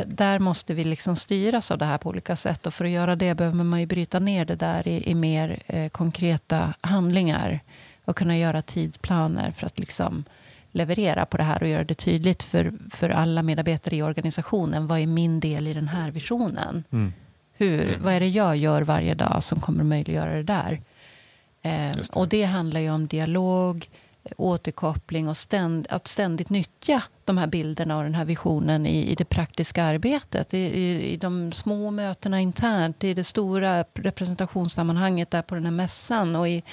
[0.05, 2.65] där måste vi liksom styras av det här på olika sätt.
[2.65, 5.59] Och för att göra det behöver man ju bryta ner det där i, i mer
[5.67, 7.59] eh, konkreta handlingar.
[8.05, 10.23] Och kunna göra tidsplaner för att liksom
[10.71, 14.87] leverera på det här och göra det tydligt för, för alla medarbetare i organisationen.
[14.87, 16.83] Vad är min del i den här visionen?
[16.91, 17.13] Mm.
[17.53, 18.03] Hur, mm.
[18.03, 20.81] Vad är det jag gör varje dag som kommer att möjliggöra det där?
[21.67, 22.15] Eh, det.
[22.15, 23.89] Och det handlar ju om dialog,
[24.37, 29.15] återkoppling och ständ, att ständigt nyttja de här bilderna och den här visionen i, i
[29.15, 30.53] det praktiska arbetet.
[30.53, 35.71] I, i, I de små mötena internt, i det stora representationssammanhanget där på den här
[35.71, 36.63] mässan och i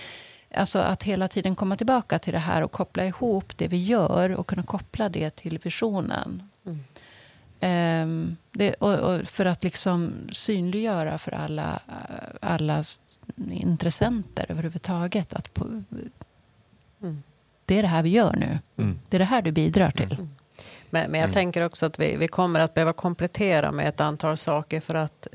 [0.56, 4.30] Alltså att hela tiden komma tillbaka till det här och koppla ihop det vi gör
[4.30, 6.42] och kunna koppla det till visionen.
[6.66, 6.84] Mm.
[7.64, 11.82] Um, det, och, och för att liksom synliggöra för alla,
[12.40, 12.84] alla
[13.50, 15.64] intressenter överhuvudtaget att på,
[17.02, 17.22] mm.
[17.64, 18.58] det är det här vi gör nu.
[18.76, 18.98] Mm.
[19.08, 20.12] Det är det här du bidrar till.
[20.12, 20.30] Mm.
[20.90, 21.34] Men, men, jag mm.
[21.34, 25.26] tänker också att vi, vi kommer att behöva komplettera med ett antal saker för att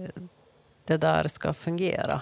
[0.85, 2.21] det där ska fungera.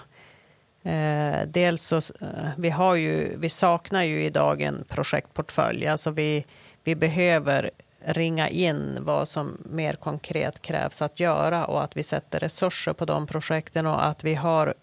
[0.82, 5.86] Eh, dels så, eh, vi, har ju, vi saknar ju idag en projektportfölj.
[5.86, 6.44] Alltså vi,
[6.84, 7.70] vi behöver
[8.04, 13.04] ringa in vad som mer konkret krävs att göra och att vi sätter resurser på
[13.04, 14.74] de projekten och att vi har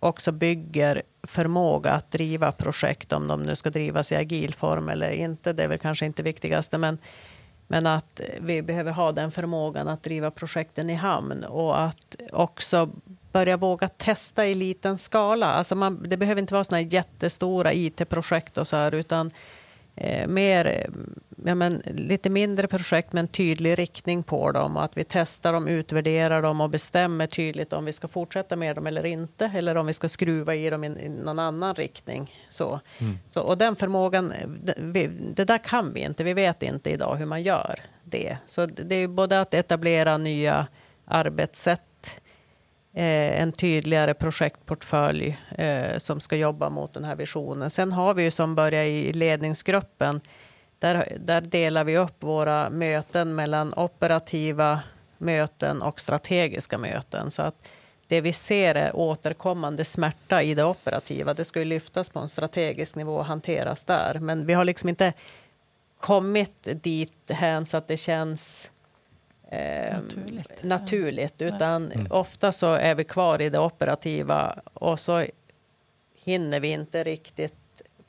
[0.00, 5.10] också bygger förmåga att driva projekt, om de nu ska drivas i agil form eller
[5.10, 5.52] inte.
[5.52, 6.98] Det är väl kanske inte viktigaste, men,
[7.66, 12.90] men att vi behöver ha den förmågan att driva projekten i hamn och att också
[13.32, 15.46] börja våga testa i liten skala.
[15.46, 19.30] Alltså man, det behöver inte vara såna jättestora IT-projekt och så här, utan
[20.26, 20.86] mer,
[21.44, 25.52] ja, men, lite mindre projekt med en tydlig riktning på dem och att vi testar
[25.52, 29.76] dem, utvärderar dem och bestämmer tydligt om vi ska fortsätta med dem eller inte eller
[29.76, 32.34] om vi ska skruva i dem i, i någon annan riktning.
[32.48, 32.80] Så.
[32.98, 33.18] Mm.
[33.28, 34.32] Så, och den förmågan,
[34.62, 36.24] det, vi, det där kan vi inte.
[36.24, 38.36] Vi vet inte idag hur man gör det.
[38.46, 40.66] Så det är både att etablera nya
[41.04, 41.87] arbetssätt Eh,
[42.92, 47.70] Eh, en tydligare projektportfölj eh, som ska jobba mot den här visionen.
[47.70, 50.20] Sen har vi ju som börjar i ledningsgruppen.
[50.78, 54.80] Där, där delar vi upp våra möten mellan operativa
[55.18, 57.30] möten och strategiska möten.
[57.30, 57.68] Så att
[58.06, 61.34] det vi ser är återkommande smärta i det operativa.
[61.34, 64.18] Det ska ju lyftas på en strategisk nivå och hanteras där.
[64.20, 65.12] Men vi har liksom inte
[66.00, 68.70] kommit dit hän så att det känns
[69.48, 70.62] eh, naturligt.
[70.62, 71.42] naturligt.
[71.42, 72.06] Utan mm.
[72.10, 75.26] ofta så är vi kvar i det operativa och så
[76.14, 77.54] hinner vi inte riktigt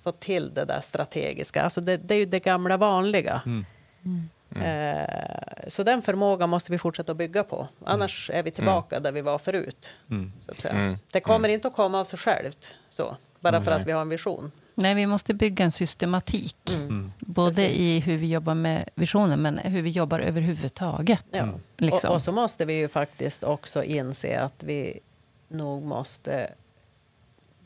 [0.04, 1.62] få till det där strategiska.
[1.62, 3.42] Alltså det, det är ju det gamla vanliga.
[3.46, 3.66] Mm.
[4.06, 4.30] Mm.
[4.62, 7.68] Eh, så den förmågan måste vi fortsätta att bygga på.
[7.86, 9.04] Annars är vi tillbaka mm.
[9.04, 9.90] där vi var förut.
[10.10, 10.32] Mm.
[10.42, 10.74] Så att säga.
[10.74, 10.98] Mm.
[11.12, 14.10] Det kommer inte att komma av sig självt, så, bara för att vi har en
[14.10, 14.52] vision.
[14.80, 16.58] Nej, vi måste bygga en systematik.
[16.70, 16.82] Mm.
[16.82, 17.12] mm.
[17.20, 17.80] Både Precis.
[17.80, 21.26] i hur vi jobbar med visionen, men hur vi jobbar överhuvudtaget.
[21.32, 21.40] Ja.
[21.40, 21.56] Mm.
[21.78, 22.10] Liksom.
[22.10, 25.00] Och, och, så måste vi ju faktiskt också inse att vi
[25.48, 26.52] nog måste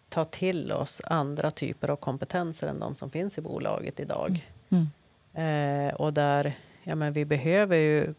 [0.09, 4.49] ta till oss andra typer av kompetenser än de som finns i bolaget idag.
[4.69, 4.89] Mm.
[5.33, 6.53] Eh, och där
[6.83, 8.13] ja, men vi behöver ju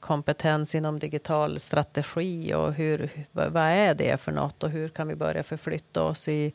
[0.00, 5.14] kompetens inom digital strategi och hur, vad är det för något och hur kan vi
[5.14, 6.52] börja förflytta oss i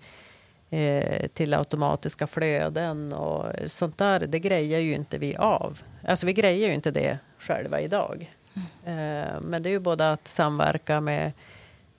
[0.70, 4.20] eh, till automatiska flöden och sånt där.
[4.20, 5.80] Det grejer ju inte vi av.
[6.07, 8.34] Alltså vi grejer ju inte det själva idag.
[8.53, 9.24] Mm.
[9.24, 11.32] Eh, men det är ju både att samverka med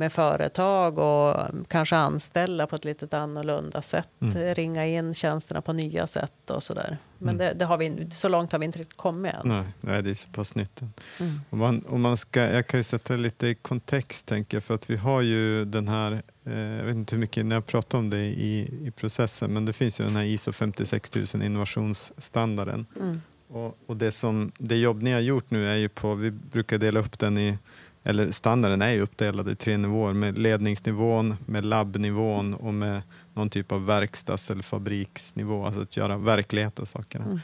[0.00, 1.36] med företag och
[1.68, 4.08] kanske anställa på ett lite annorlunda sätt.
[4.20, 4.54] Mm.
[4.54, 6.98] Ringa in tjänsterna på nya sätt och sådär.
[7.18, 7.38] Men mm.
[7.46, 9.40] det, det, har vi, så långt har vi inte riktigt kommit än.
[9.44, 10.80] Nej, nej det är så pass nytt.
[10.80, 11.40] Mm.
[11.50, 14.64] Om man, om man ska, jag kan ju sätta det lite i kontext, tänker jag,
[14.64, 17.66] för att vi har ju den här, eh, jag vet inte hur mycket när jag
[17.66, 22.86] pratar om det i, i processen, men det finns ju den här ISO 56000 innovationsstandarden.
[22.96, 23.20] Mm.
[23.48, 26.78] Och, och, det, som, det jobb ni har gjort nu är ju på, vi brukar
[26.78, 27.58] dela upp den i
[28.04, 33.02] eller standarden är ju uppdelad i tre nivåer med ledningsnivån, med labbnivån och med
[33.34, 37.24] någon typ av verkstads eller fabriksnivå, alltså att göra verklighet av sakerna.
[37.24, 37.40] Mm.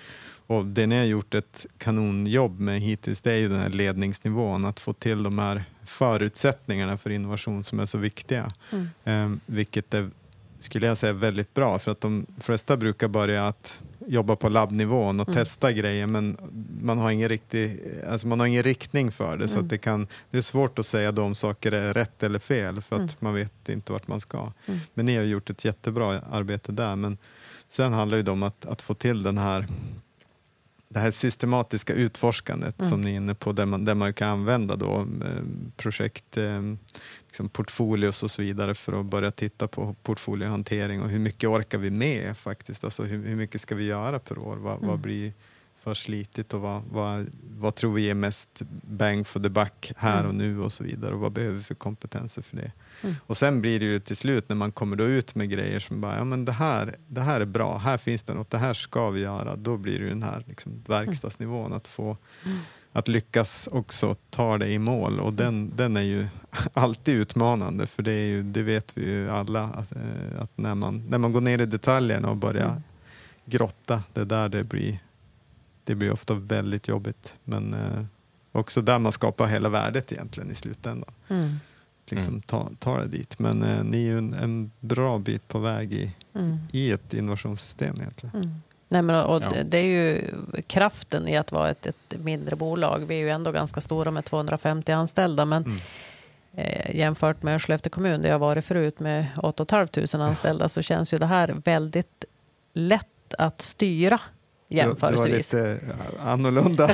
[0.49, 4.65] Och det ni har gjort ett kanonjobb med hittills, det är ju den här ledningsnivån,
[4.65, 8.53] att få till de här förutsättningarna för innovation som är så viktiga.
[8.73, 8.89] Mm.
[9.05, 10.11] Eh, vilket är,
[10.59, 15.21] skulle jag säga, väldigt bra, för att de flesta brukar börja att jobba på labbnivån
[15.21, 15.45] och mm.
[15.45, 16.37] testa grejer men
[16.83, 19.49] man har ingen, riktig, alltså man har ingen riktning för det mm.
[19.49, 22.97] så det, kan, det är svårt att säga om saker är rätt eller fel för
[22.97, 23.15] att mm.
[23.19, 24.53] man vet inte vart man ska.
[24.67, 24.81] Mm.
[24.95, 27.19] Men ni har gjort ett jättebra arbete där men
[27.69, 29.67] sen handlar det om att, att få till den här
[30.89, 32.91] det här systematiska utforskandet Mm.
[32.91, 35.43] som ni är inne på, där man, där man kan använda då, eh,
[35.77, 36.63] projekt, eh,
[37.27, 41.79] liksom portfolios och så vidare för att börja titta på portfoliohantering och hur mycket orkar
[41.79, 42.85] vi med faktiskt?
[42.85, 44.57] Alltså hur, hur mycket ska vi göra per år?
[44.57, 44.89] Vad, Mm.
[44.89, 45.33] vad blir
[45.87, 47.27] för slitigt och vad, vad,
[47.59, 50.29] vad tror vi ger mest bang for the buck här Mm.
[50.29, 52.73] och nu och så vidare och vad behöver vi för kompetenser för det?
[53.03, 53.15] Mm.
[53.27, 56.01] Och sen blir det ju till slut när man kommer då ut med grejer som
[56.01, 58.75] bara, ja men det här, det här är bra, här finns det något, det här
[58.75, 59.57] ska vi göra.
[59.57, 62.59] Då blir det ju den här liksom, verkstadsnivån, att få Mm.
[62.93, 66.27] att lyckas också ta det i mål och den, den är ju
[66.73, 70.75] alltid utmanande för det, är ju, det vet vi ju alla att, eh, att när,
[70.75, 72.83] man, när man går ner i detaljerna och börjar Mm.
[73.49, 74.99] grotta, det är där det blir,
[75.87, 78.05] det blir ofta väldigt jobbigt men eh,
[78.53, 81.57] också där man skapar hela värdet egentligen i slutändan Mm.
[82.11, 82.43] liksom Mm.
[82.43, 83.39] ta, ta det dit.
[83.39, 86.59] Men eh, ni är ju en, en bra bit på väg i, Mm.
[86.73, 88.35] i ett innovationssystem egentligen.
[88.37, 88.51] Mm.
[88.89, 89.53] Nej, men, och Ja.
[89.65, 90.23] det- är ju
[90.67, 92.99] kraften i att vara ett, ett mindre bolag.
[93.07, 95.79] Vi är ju ändå ganska stora med 250 anställda, men Mm.
[96.55, 101.15] eh, jämfört med Skellefteå kommun där jag varit förut med 8 500 anställda så känns
[101.15, 102.25] ju det här väldigt
[102.73, 104.21] lätt att styra
[104.69, 105.53] Du, du har jämförelsevis.
[105.53, 105.81] lite
[106.21, 106.91] annorlunda,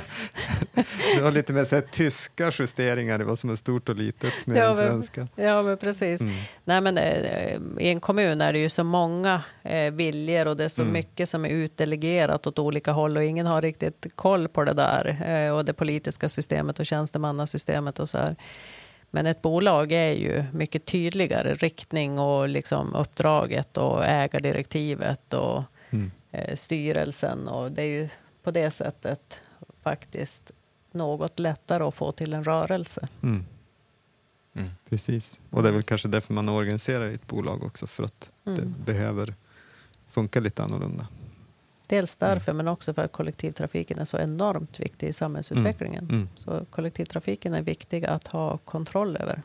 [1.17, 4.47] du har lite mer så här, tyska justeringar i vad som är stort och litet
[4.47, 5.29] med Ja, svenska.
[5.37, 6.21] Ja, men precis.
[6.21, 6.33] Mm.
[6.65, 10.65] Nej, men, eh, I en kommun är det ju så många eh, viljor och det
[10.65, 10.93] är så Mm.
[10.93, 15.23] mycket som är utdelegerat åt olika håll och ingen har riktigt koll på det där
[15.27, 18.37] eh, och det politiska systemet och tjänstemannasystemet och så här.
[19.11, 26.11] Men ett bolag är ju mycket tydligare riktning och liksom uppdraget och ägardirektivet och Mm.
[26.33, 28.09] Eh, styrelsen och det är ju
[28.43, 29.41] på det sättet
[29.83, 30.51] faktiskt
[30.93, 33.09] något lättare att få till en rörelse.
[33.23, 33.45] Mm.
[34.55, 34.71] Mm.
[34.89, 38.51] Precis, och det är väl kanske därför man organiserar ett bolag också, för att det
[38.51, 38.75] Mm.
[38.85, 39.35] behöver
[40.09, 41.07] funka lite annorlunda.
[41.87, 46.05] Dels därför, men också för att kollektivtrafiken är så enormt viktig i samhällsutvecklingen.
[46.11, 46.29] Mm.
[46.37, 49.43] Så kollektivtrafiken är viktig att ha kontroll över.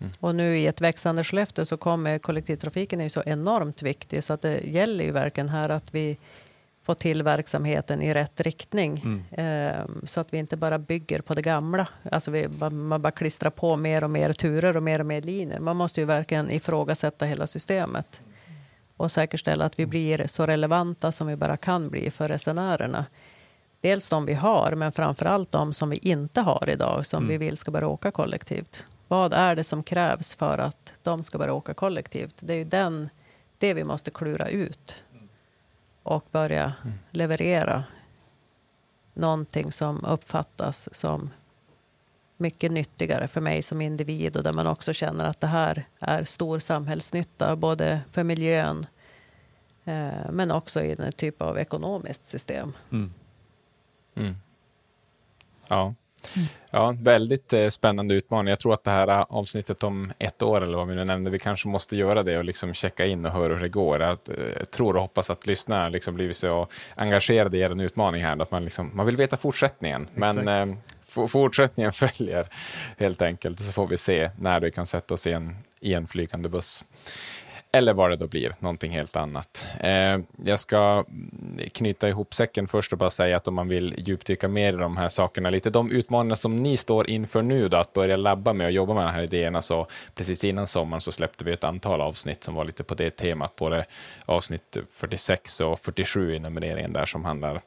[0.00, 0.12] Mm.
[0.20, 4.34] Och nu i ett växande Skellefteå så kommer kollektivtrafiken är ju så enormt viktig så
[4.34, 6.18] att det gäller ju verkligen här att vi
[6.82, 9.02] får till verksamheten i rätt riktning.
[9.04, 9.24] Mm.
[9.30, 11.88] Ehm, så att vi inte bara bygger på det gamla.
[12.12, 15.60] Alltså vi, man bara klistrar på mer och mer turer och mer och mer linjer.
[15.60, 18.22] Man måste ju verkligen ifrågasätta hela systemet
[18.96, 23.06] och säkerställa att vi blir så relevanta som vi bara kan bli för resenärerna.
[23.80, 27.28] Dels de vi har, men framför allt de som vi inte har idag, som Mm.
[27.28, 28.84] vi vill ska börja åka kollektivt.
[29.08, 32.34] Vad är det som krävs för att de ska börja åka kollektivt?
[32.40, 33.08] Det är ju den,
[33.58, 34.94] det vi måste klura ut
[36.02, 36.72] och börja
[37.10, 37.84] leverera
[39.14, 41.30] någonting som uppfattas som
[42.36, 46.24] mycket nyttigare för mig som individ och där man också känner att det här är
[46.24, 48.86] stor samhällsnytta både för miljön
[49.84, 52.72] eh, men också i en typ av ekonomiskt system.
[52.92, 53.14] Mm.
[54.14, 54.36] Mm.
[55.68, 55.94] Ja
[56.70, 58.48] ja, väldigt eh, spännande utmaning.
[58.50, 61.30] Jag tror att det här eh, avsnittet om ett år, eller vad vi nu nämnde,
[61.30, 64.00] vi kanske måste göra det och liksom checka in och höra hur det går.
[64.00, 68.42] Jag eh, tror och hoppas att lyssnarna liksom blivit så engagerade i er utmaning här,
[68.42, 70.08] att man, liksom, man vill veta fortsättningen.
[70.14, 70.68] Men Exakt.
[70.68, 70.76] eh,
[71.24, 72.46] f- fortsättningen följer
[72.98, 76.06] helt enkelt, så får vi se när vi kan sätta oss i en, i en
[76.06, 76.84] flygande buss.
[77.72, 79.68] Eller vad det då blir, någonting helt annat.
[79.80, 81.04] Eh, jag ska
[81.72, 84.96] knyta ihop säcken först och bara säga att om man vill djupdyka mer i de
[84.96, 88.66] här sakerna, lite de utmaningar som ni står inför nu då, att börja labba med
[88.66, 92.00] och jobba med de här idéerna, så precis innan sommaren så släppte vi ett antal
[92.00, 93.84] avsnitt som var lite på det temat, både
[94.24, 97.60] avsnitt 46 och 47 i numreringen där som handlar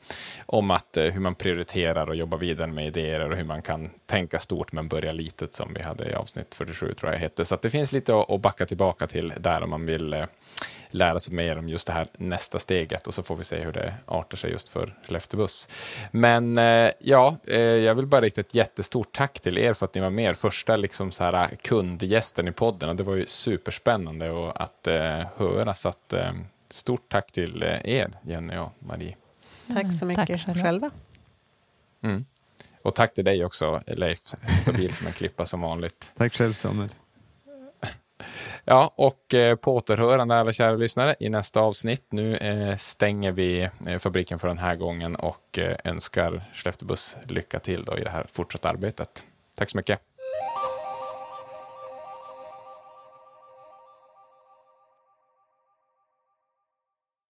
[0.46, 3.90] om att eh, hur man prioriterar och jobbar vidare med idéer och hur man kan
[4.06, 7.46] tänka stort men börja litet som vi hade i avsnitt 47 tror jag hette.
[7.46, 10.26] Så att det finns lite att, att backa tillbaka till där om man vill eh,
[10.90, 13.72] lära sig mer om just det här nästa steget och så får vi se hur
[13.72, 15.68] det artar sig just för Skellefteå Buss.
[16.12, 19.96] Men eh, ja, eh, jag vill bara rikta ett jättestort tack till er för att
[19.96, 24.30] ni var med, första liksom så här kundgästen i podden och det var ju superspännande
[24.32, 24.88] och att
[25.38, 26.14] höra så att
[26.70, 29.16] stort tack till er Jenny och Marie.
[29.68, 30.64] Tack så Mm, mycket tack själva.
[30.64, 30.90] själva.
[32.04, 32.26] Mm.
[32.82, 34.20] Och tack till dig också Leif,
[34.62, 36.12] stabil som en klippa som vanligt.
[36.18, 36.90] Tack själv Samuel.
[38.66, 42.06] Ja, och eh, på återhörande alla kära lyssnare i nästa avsnitt.
[42.10, 47.18] Nu eh, stänger vi eh, fabriken för den här gången och eh, önskar Skellefteå Buss
[47.28, 49.24] lycka till då i det här fortsatta arbetet.
[49.58, 50.00] Tack så mycket.